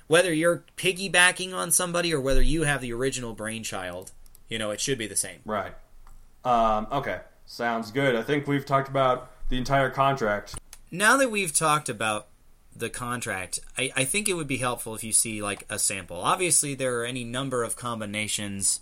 [0.07, 4.11] Whether you're piggybacking on somebody or whether you have the original brainchild,
[4.49, 5.39] you know, it should be the same.
[5.45, 5.73] Right.
[6.43, 7.21] Um, okay.
[7.45, 8.15] Sounds good.
[8.15, 10.55] I think we've talked about the entire contract.
[10.91, 12.27] Now that we've talked about
[12.75, 16.17] the contract, I, I think it would be helpful if you see like a sample.
[16.21, 18.81] Obviously, there are any number of combinations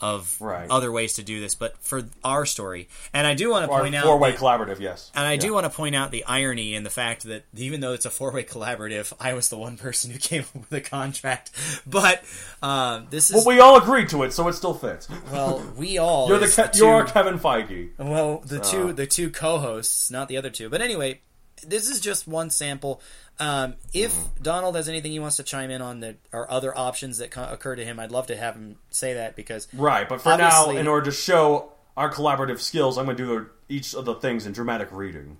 [0.00, 0.68] of Right.
[0.70, 3.94] other ways to do this, but for our story, and I do want to point
[3.94, 4.78] out, four-way collaborative.
[4.78, 5.10] Yes.
[5.14, 5.40] and I Yeah.
[5.40, 8.10] do want to point out the irony in the fact that even though it's a
[8.10, 11.50] four-way collaborative, I was the one person who came up with the contract.
[11.86, 12.22] But
[12.62, 15.08] um, this is But we all agreed to it, so it still fits.
[15.32, 17.90] well, we all You're the, Ke- two- you're Kevin Feige.
[17.98, 20.68] Well, the So- two the two co-hosts, not the other two.
[20.68, 21.20] But anyway,
[21.66, 23.00] this is just one sample.
[23.38, 24.14] Um, if.
[24.40, 27.48] Donald has anything he wants to chime in on that are other options that co-
[27.50, 30.70] occur to him, I'd love to have him say that because Right, but for now,
[30.70, 34.46] in order to show our collaborative skills, I'm going to do each of the things
[34.46, 35.38] in dramatic reading.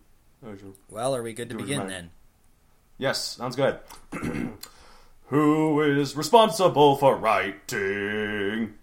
[0.91, 2.11] well, are we good to Do begin then?
[2.99, 3.79] Yes, sounds good.
[5.29, 8.75] Who is responsible for writing?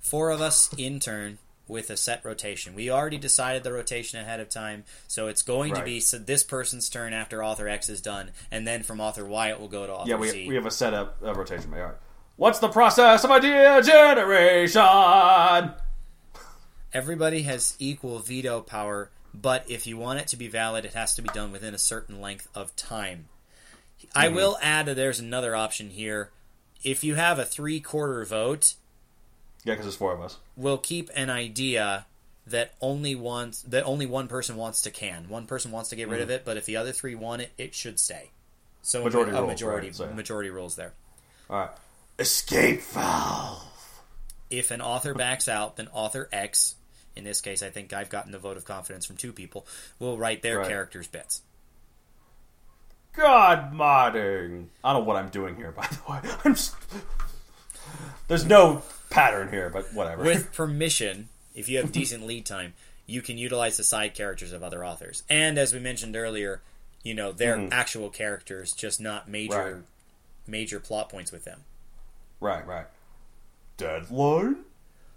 [0.00, 1.38] Four of us in turn
[1.68, 2.74] with a set rotation.
[2.74, 6.42] We already decided the rotation ahead of time, so it's going to be so this
[6.42, 9.86] person's turn after author X is done, and then from author Y it will go
[9.86, 10.48] to author Yeah, we, Z.
[10.48, 11.72] we have a set up uh, rotation.
[11.74, 11.94] All right.
[12.36, 14.82] What's the process of idea generation?
[16.92, 21.14] Everybody has equal veto power, but if you want it to be valid, it has
[21.16, 23.28] to be done within a certain length of time.
[24.14, 26.30] I will add that there's another option here.
[26.84, 28.74] If you have a three quarter vote,
[29.64, 30.38] Yeah, because there's four of us.
[30.56, 32.06] we'll keep an idea
[32.46, 35.28] that only one that only one person wants to can.
[35.28, 36.36] One person wants to get rid of mm-hmm.
[36.36, 38.30] it, but if the other three want it, it should stay.
[38.82, 40.92] So Majority a rules, majority right, so- majority rules there.
[41.50, 41.70] All right.
[42.18, 43.64] Escape valve.
[44.50, 46.74] If an author backs out, then author X,
[47.14, 49.66] in this case, I think I've gotten the vote of confidence from two people,
[49.98, 50.68] will write their Right.
[50.68, 51.42] characters' bits.
[53.12, 54.68] God modding.
[54.82, 56.20] I don't know what I'm doing here, by the way.
[56.44, 56.74] I'm just...
[58.26, 60.22] There's no pattern here, but whatever.
[60.24, 62.74] With permission, if you have decent lead time,
[63.06, 65.22] you can utilize the side characters of other authors.
[65.30, 66.60] And as we mentioned earlier,
[67.02, 69.74] you know, they're actual characters, just not major Mm-hmm.
[69.76, 69.84] Right.
[70.46, 71.60] major plot points with them.
[72.40, 72.86] right, right.
[73.78, 74.56] Deadline?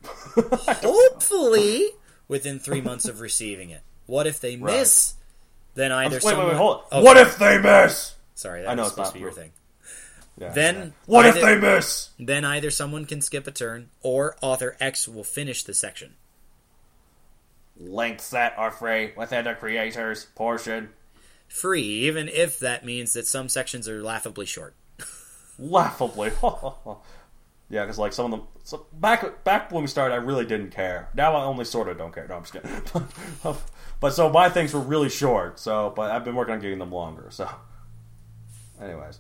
[0.35, 1.87] Hopefully
[2.27, 3.81] within three months of receiving it.
[4.05, 4.77] What if they Right.
[4.79, 5.15] miss?
[5.75, 6.47] Then either Wait, wait, someone...
[6.47, 6.83] wait, hold on.
[6.91, 8.15] Oh, What if they miss?
[8.35, 9.51] Sorry, that I know was it's supposed not to be your thing.
[10.41, 10.89] Yeah, Then yeah.
[11.05, 12.09] What if they miss?
[12.17, 16.15] Then either someone can skip a turn, or author X will finish the section.
[17.79, 20.89] Links that are free within the creator's portion.
[21.47, 24.73] Free, even if that means that some sections are laughably short.
[25.59, 26.31] Laughably.
[27.69, 28.47] yeah, because like some of them.
[28.63, 31.09] So back back when we started, I really didn't care.
[31.13, 32.27] Now I only sort of don't care.
[32.27, 32.71] No, I'm just kidding.
[33.99, 35.59] but so my things were really short.
[35.59, 37.27] So, but I've been working on getting them longer.
[37.29, 37.47] So,
[38.81, 39.19] anyways,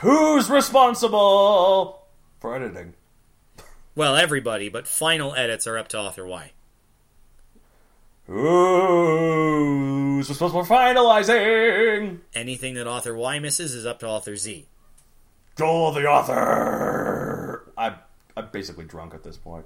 [0.00, 2.02] who's responsible
[2.40, 2.94] for editing?
[3.94, 6.52] Well, everybody, but final edits are up to author Y.
[8.26, 12.18] Who's responsible for finalizing?
[12.34, 14.66] Anything that author Y misses is up to author Z.
[15.56, 17.72] Joel the author.
[17.78, 17.94] I'm
[18.36, 19.64] I'm basically drunk at this point.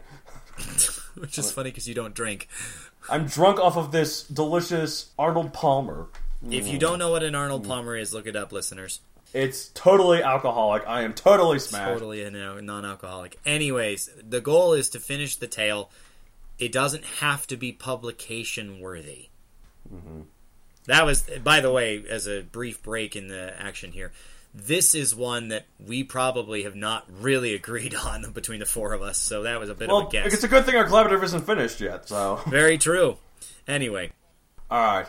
[1.17, 2.49] Which is funny because you don't drink.
[3.09, 6.07] I'm drunk off of this delicious Arnold Palmer.
[6.49, 9.01] If you don't know what an Arnold Palmer is, look it up, listeners.
[9.33, 10.83] It's totally alcoholic.
[10.89, 11.93] I am totally smashed.
[11.93, 13.39] Totally a no- non-alcoholic.
[13.47, 15.91] Anyways, the goal is to finish the tale.
[16.59, 19.29] It doesn't have to be publication worthy.
[19.93, 20.23] Mm-hmm.
[20.87, 24.13] That was, by the way, as a brief break in the action here.
[24.53, 29.01] This is one that we probably have not really agreed on between the four of
[29.03, 30.35] us, so that was a bit Well, of a guess.
[30.35, 32.09] it's a good thing our collaborative isn't finished yet.
[32.09, 33.19] So, Very true.
[33.69, 34.11] Anyway,
[34.69, 35.07] all right,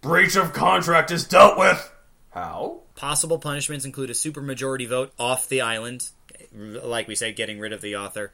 [0.00, 1.90] breach of contract is dealt with.
[2.34, 2.80] How?
[2.96, 6.08] possible punishments include a supermajority vote off the island,
[6.52, 8.32] like we said, getting rid of the author,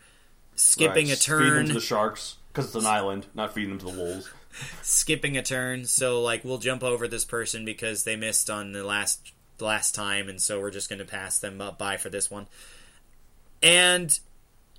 [0.57, 1.43] skipping Right, a turn.
[1.43, 4.31] Feed them to the sharks because it's an island, not feeding them to the wolves.
[4.83, 5.85] skipping a turn.
[5.85, 10.29] So like we'll jump over this person because they missed on the last last time,
[10.29, 12.47] and so we're just going to pass them up by for this one.
[13.63, 14.19] And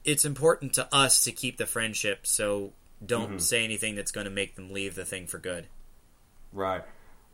[0.03, 2.73] it's important to us to keep the friendship, so
[3.05, 3.37] don't Mm-hmm.
[3.39, 5.67] say anything that's going to make them leave the thing for good.
[6.53, 6.83] Right.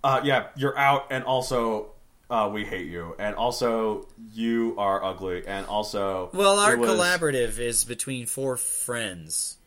[0.07, 1.91] Uh, yeah, you're out, and also
[2.29, 7.59] uh, we hate you, and also you are ugly, and also Well, our was- collaborative
[7.59, 9.57] is between four friends.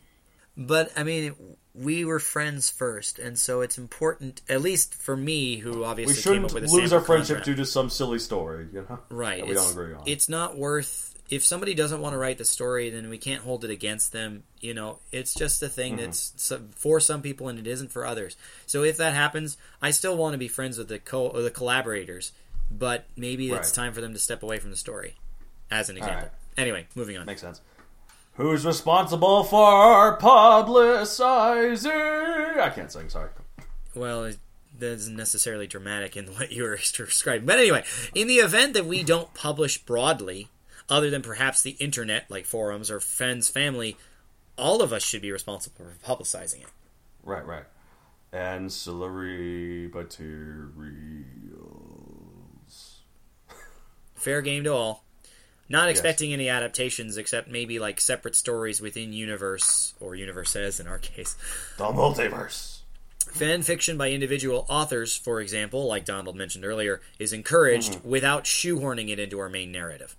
[0.57, 1.35] But, I mean,
[1.75, 6.23] we were friends first, and so it's important, at least for me, who obviously came
[6.23, 7.45] shouldn't up with a lose our friendship contract.
[7.47, 8.99] due to some silly story, you know?
[9.11, 9.47] Right.
[9.47, 10.03] We don't agree on.
[10.07, 11.10] It's not worth.
[11.31, 14.43] If somebody doesn't want to write the story, then we can't hold it against them.
[14.61, 16.05] You know, it's just a thing Mm-hmm.
[16.07, 18.37] that's for some people and it isn't for others.
[18.67, 21.51] So if that happens, I still want to be friends with the co or the
[21.51, 22.33] collaborators,
[22.71, 25.15] but maybe it's time for them to step away from the story,
[25.71, 26.23] as an example.
[26.25, 26.33] right.
[26.59, 27.27] Anyway, moving on.
[27.27, 27.61] Makes sense.
[28.35, 31.87] Who's responsible for publicizing?
[32.59, 33.31] I can't sing, sorry.
[33.95, 34.39] Well, it-
[34.79, 37.45] that isn't necessarily dramatic in what you were describing.
[37.47, 37.85] But anyway,
[38.15, 40.49] in the event that we don't publish broadly,
[40.91, 43.97] other than perhaps the internet, like forums or friends, family,
[44.59, 46.69] all of us should be responsible for publicizing it.
[47.23, 47.65] Right, right.
[48.33, 50.75] Ancillary materials.
[54.15, 55.05] Fair game to all.
[55.69, 60.99] Not expecting any adaptations except maybe like separate stories within universe or universes in our
[60.99, 61.37] case.
[61.79, 62.81] The multiverse.
[63.33, 68.09] Fan fiction by individual authors, for example, like Donald mentioned earlier, is encouraged mm-hmm.
[68.09, 70.17] without shoehorning it into our main narrative.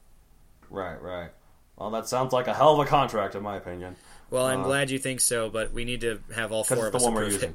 [0.72, 1.30] Right, right.
[1.77, 3.95] Well, that sounds like a hell of a contract, in my opinion.
[4.30, 6.98] Well, I'm glad you think so, but we need to have all four of the
[6.98, 7.53] us one we're using.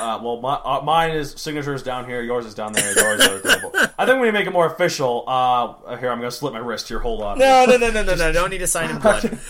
[0.00, 2.22] Uh, well, my, uh, mine is signatures down here.
[2.22, 2.92] Yours is down there.
[2.96, 3.72] Yours are available.
[3.98, 5.22] I think we need to make it more official.
[5.28, 6.88] Uh, here, I'm going to slip my wrist.
[6.88, 7.38] Here, hold on.
[7.38, 8.32] no, no, no, no, no, no!
[8.32, 9.38] Don't need to sign in blood.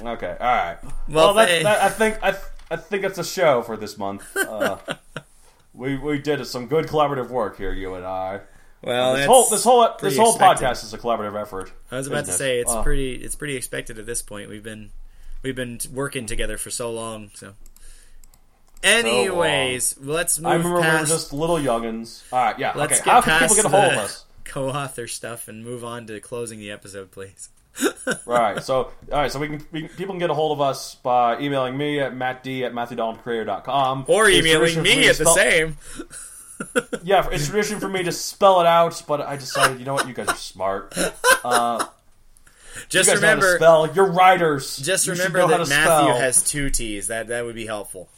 [0.00, 0.78] Okay, all right.
[0.82, 2.42] Well, Well, that, that, I think I, th-
[2.72, 4.36] I think it's a show for this month.
[4.36, 4.78] Uh,
[5.74, 8.40] we we did some good collaborative work here, you and I.
[8.82, 10.64] Well, This whole this whole this whole expected.
[10.64, 11.70] podcast is a collaborative effort.
[11.90, 13.12] I was about to say it's Uh, pretty.
[13.14, 14.48] It's pretty expected at this point.
[14.48, 14.90] We've been
[15.42, 17.30] we've been working together for so long.
[17.34, 17.54] So,
[18.82, 22.22] anyways, let's move I remember we were just little youngins.
[22.32, 22.72] All right, yeah.
[22.74, 24.24] let's okay, get how can people get a hold of us?
[24.44, 27.50] co-author stuff and move on to closing the episode, please.
[28.26, 28.62] Right.
[28.62, 29.30] So, all right.
[29.30, 32.12] So we can, we, people can get a hold of us by emailing me at
[32.12, 34.04] mattd at matthewdonaldcreator.com.
[34.08, 35.76] Or emailing me at the spell- same.
[37.02, 40.06] Yeah, it's tradition for me to spell it out, but I decided, you know what,
[40.06, 40.94] you guys are smart.
[41.44, 41.84] Uh,
[42.88, 43.94] Just you guys know how to remember, spell.
[43.94, 44.76] You're writers.
[44.76, 46.16] just You remember that Matthew spell.
[46.18, 47.06] has two T's.
[47.08, 48.08] That that would be helpful.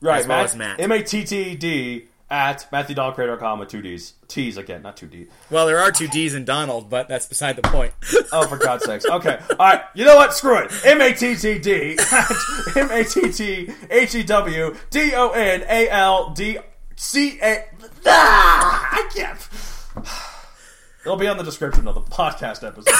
[0.00, 0.80] right, as well Matt, as Matt.
[0.80, 4.14] M A T T D at matthewdonaldcreator.com with two D's.
[4.26, 5.26] T's again, not two D.
[5.50, 7.92] Well, there are two D's in Donald, but that's beside the point.
[8.34, 9.04] Oh, for God's sakes.
[9.04, 9.38] Okay.
[9.50, 9.82] All right.
[9.94, 10.32] You know what?
[10.32, 10.72] Screw it.
[10.86, 12.30] M A T T D at
[12.76, 16.56] M A T T H E W D O N A L D
[16.96, 17.64] C A.
[18.06, 19.48] Ah, I can't.
[21.04, 22.92] It'll be on the description of the podcast episode.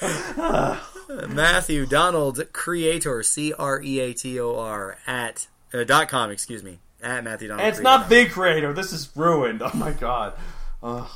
[1.28, 6.30] Matthew Donald Creator C R E A T O R at uh, dot com.
[6.30, 7.60] Excuse me at Matthew Donald.
[7.66, 7.98] And it's Creator.
[7.98, 8.72] not the creator.
[8.72, 9.62] This is ruined.
[9.62, 10.34] Oh my god.
[10.82, 11.08] Ugh.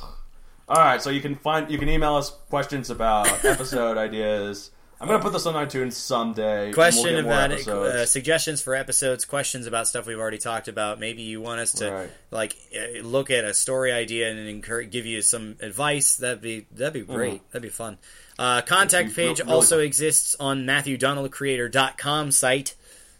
[0.69, 4.71] All right, so you can find you can email us questions about episode ideas.
[5.03, 6.71] I'm gonna put this on iTunes someday.
[6.71, 10.97] question we'll about it, uh, suggestions for episodes, questions about stuff we've already talked about.
[10.99, 12.09] Maybe you want us to Right.
[12.31, 16.15] like uh, look at a story idea and encourage, give you some advice.
[16.15, 17.41] That'd be that'd be great.
[17.51, 17.97] That'd be fun.
[18.39, 19.85] Uh, contact page re- really also fun.
[19.85, 22.75] exists on MatthewDonaldCreator.com site.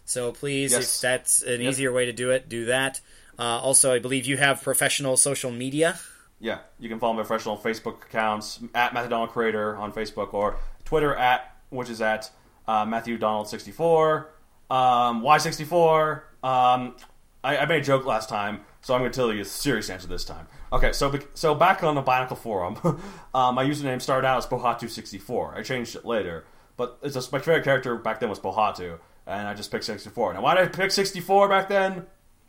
[0.06, 0.96] So please, Yes.
[0.96, 3.00] if that's an easier way to do it, do that.
[3.38, 5.98] Uh, also, I believe you have professional social media.
[6.40, 10.56] Yeah, you can follow my professional Facebook accounts at Matthew Donald Creator on Facebook or
[10.84, 12.30] Twitter at which is at
[12.66, 14.30] uh, Matthew Donald sixty four
[14.70, 16.24] um, Y sixty four.
[16.42, 16.96] Um,
[17.42, 19.90] I, I made a joke last time, so I'm going to tell you a serious
[19.90, 20.46] answer this time.
[20.72, 22.76] Okay, so so back on the Bionicle forum,
[23.34, 25.54] um, my username started out as Pohatu sixty four.
[25.54, 26.44] I changed it later,
[26.76, 30.10] but it's just, my favorite character back then was Pohatu, and I just picked sixty
[30.10, 30.32] four.
[30.32, 32.06] Now, why did I pick sixty four back then?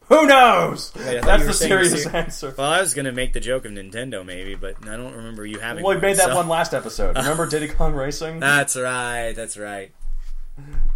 [0.09, 0.91] Who knows?
[0.91, 2.53] Thought That's the serious ser- answer.
[2.57, 5.45] Well, I was going to make the joke of Nintendo, maybe, but I don't remember
[5.45, 5.83] you having.
[5.83, 7.15] Well, we one, made that so- one last episode.
[7.17, 8.39] Remember Diddy Kong Racing?
[8.39, 9.33] That's right.
[9.35, 9.91] That's right.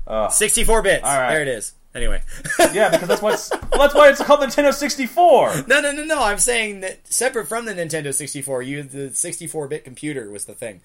[0.07, 1.03] Uh, 64 bits.
[1.03, 1.31] All right.
[1.33, 1.73] There it is.
[1.95, 2.21] Anyway,
[2.71, 5.63] Yeah, because that's what's well, that's why it's called Nintendo 64.
[5.67, 6.21] no, no, no, no.
[6.23, 10.81] I'm saying that separate from the Nintendo 64, you the 64-bit computer was the thing.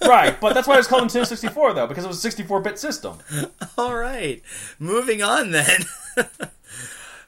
[0.00, 3.18] Right, but that's why it's called Nintendo 64 though, because it was a 64-bit system.
[3.76, 4.42] All right,
[4.78, 5.80] moving on then.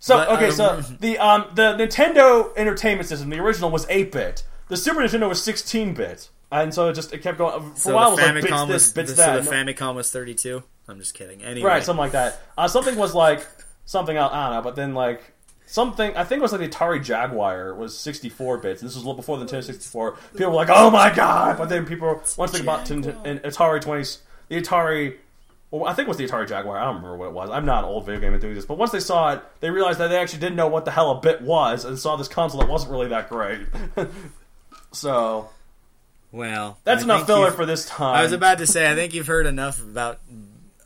[0.00, 4.44] So But, okay, um, so the um the Nintendo Entertainment System, the original was 8-bit.
[4.68, 7.94] The Super Nintendo was 16-bit, and so it just it kept going for so a
[7.94, 8.16] while.
[8.16, 9.44] the It was like bits Famicom this, was bits so that.
[9.44, 10.62] the Famicom was 32.
[10.88, 11.42] I'm just kidding.
[11.42, 12.40] Anyway, Right, something like that.
[12.56, 13.46] Uh, something was like
[13.86, 15.32] something else, I don't know, but then like
[15.66, 18.80] something I think it was like the Atari Jaguar was 64 bits.
[18.82, 20.12] This was a little before the Nintendo 64.
[20.32, 23.82] People were like, "Oh my god!" But then people once they bought Nint- an Atari
[23.82, 24.18] 20s,
[24.48, 25.16] the Atari.
[25.70, 26.78] Well, I think it was the Atari Jaguar.
[26.78, 27.50] I don't remember what it was.
[27.50, 30.08] I'm not an old video game enthusiast, but once they saw it, they realized that
[30.08, 32.68] they actually didn't know what the hell a bit was, and saw this console that
[32.70, 33.60] wasn't really that great.
[34.92, 35.50] so
[36.32, 38.14] well, that's I enough filler for this time.
[38.16, 40.20] I was about to say, I think you've heard enough about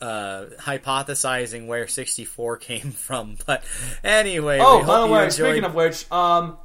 [0.01, 3.37] uh, hypothesizing where 64 came from.
[3.45, 3.63] But
[4.03, 6.57] anyway, Oh, by the way, enjoyed- speaking of which, um,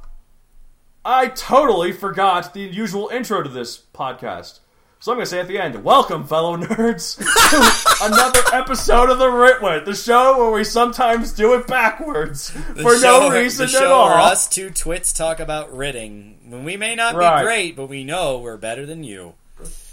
[1.05, 4.59] I totally forgot the usual intro to this podcast.
[5.01, 7.15] So I'm going to say at the end, welcome, fellow nerds,
[7.99, 12.81] to another episode of the Ritwit, the show where we sometimes do it backwards the
[12.83, 14.09] for show- no reason the at all.
[14.09, 16.39] Where us two twits talk about ridding.
[16.49, 17.39] When we may not Right.
[17.39, 19.35] be great, but we know we're better than you.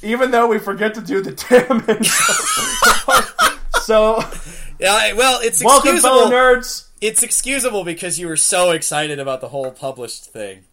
[0.03, 3.55] Even though we forget to do the damn intro.
[3.85, 4.25] so,
[4.81, 6.31] Yeah, well, it's welcome, fellow excusable.
[6.37, 6.87] nerds.
[7.01, 10.65] It's excusable because you were so excited about the whole published thing.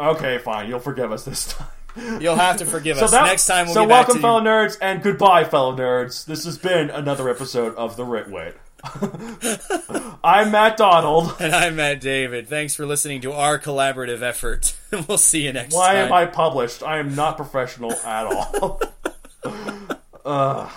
[0.00, 1.68] Okay, fine, you'll forgive us this time.
[2.20, 3.10] You'll have to forgive us.
[3.10, 6.24] that, Next time we'll so welcome, fellow nerds, and goodbye, fellow nerds.
[6.26, 8.54] This has been another episode of the Ritwit.
[10.24, 11.34] I'm Matt Donald.
[11.40, 12.48] And I'm Matt David.
[12.48, 14.76] Thanks for listening to our collaborative effort.
[15.08, 16.10] we'll see you next Why time.
[16.10, 16.82] Why am I published?
[16.82, 18.80] I am not professional at all.
[20.24, 20.72] Ugh.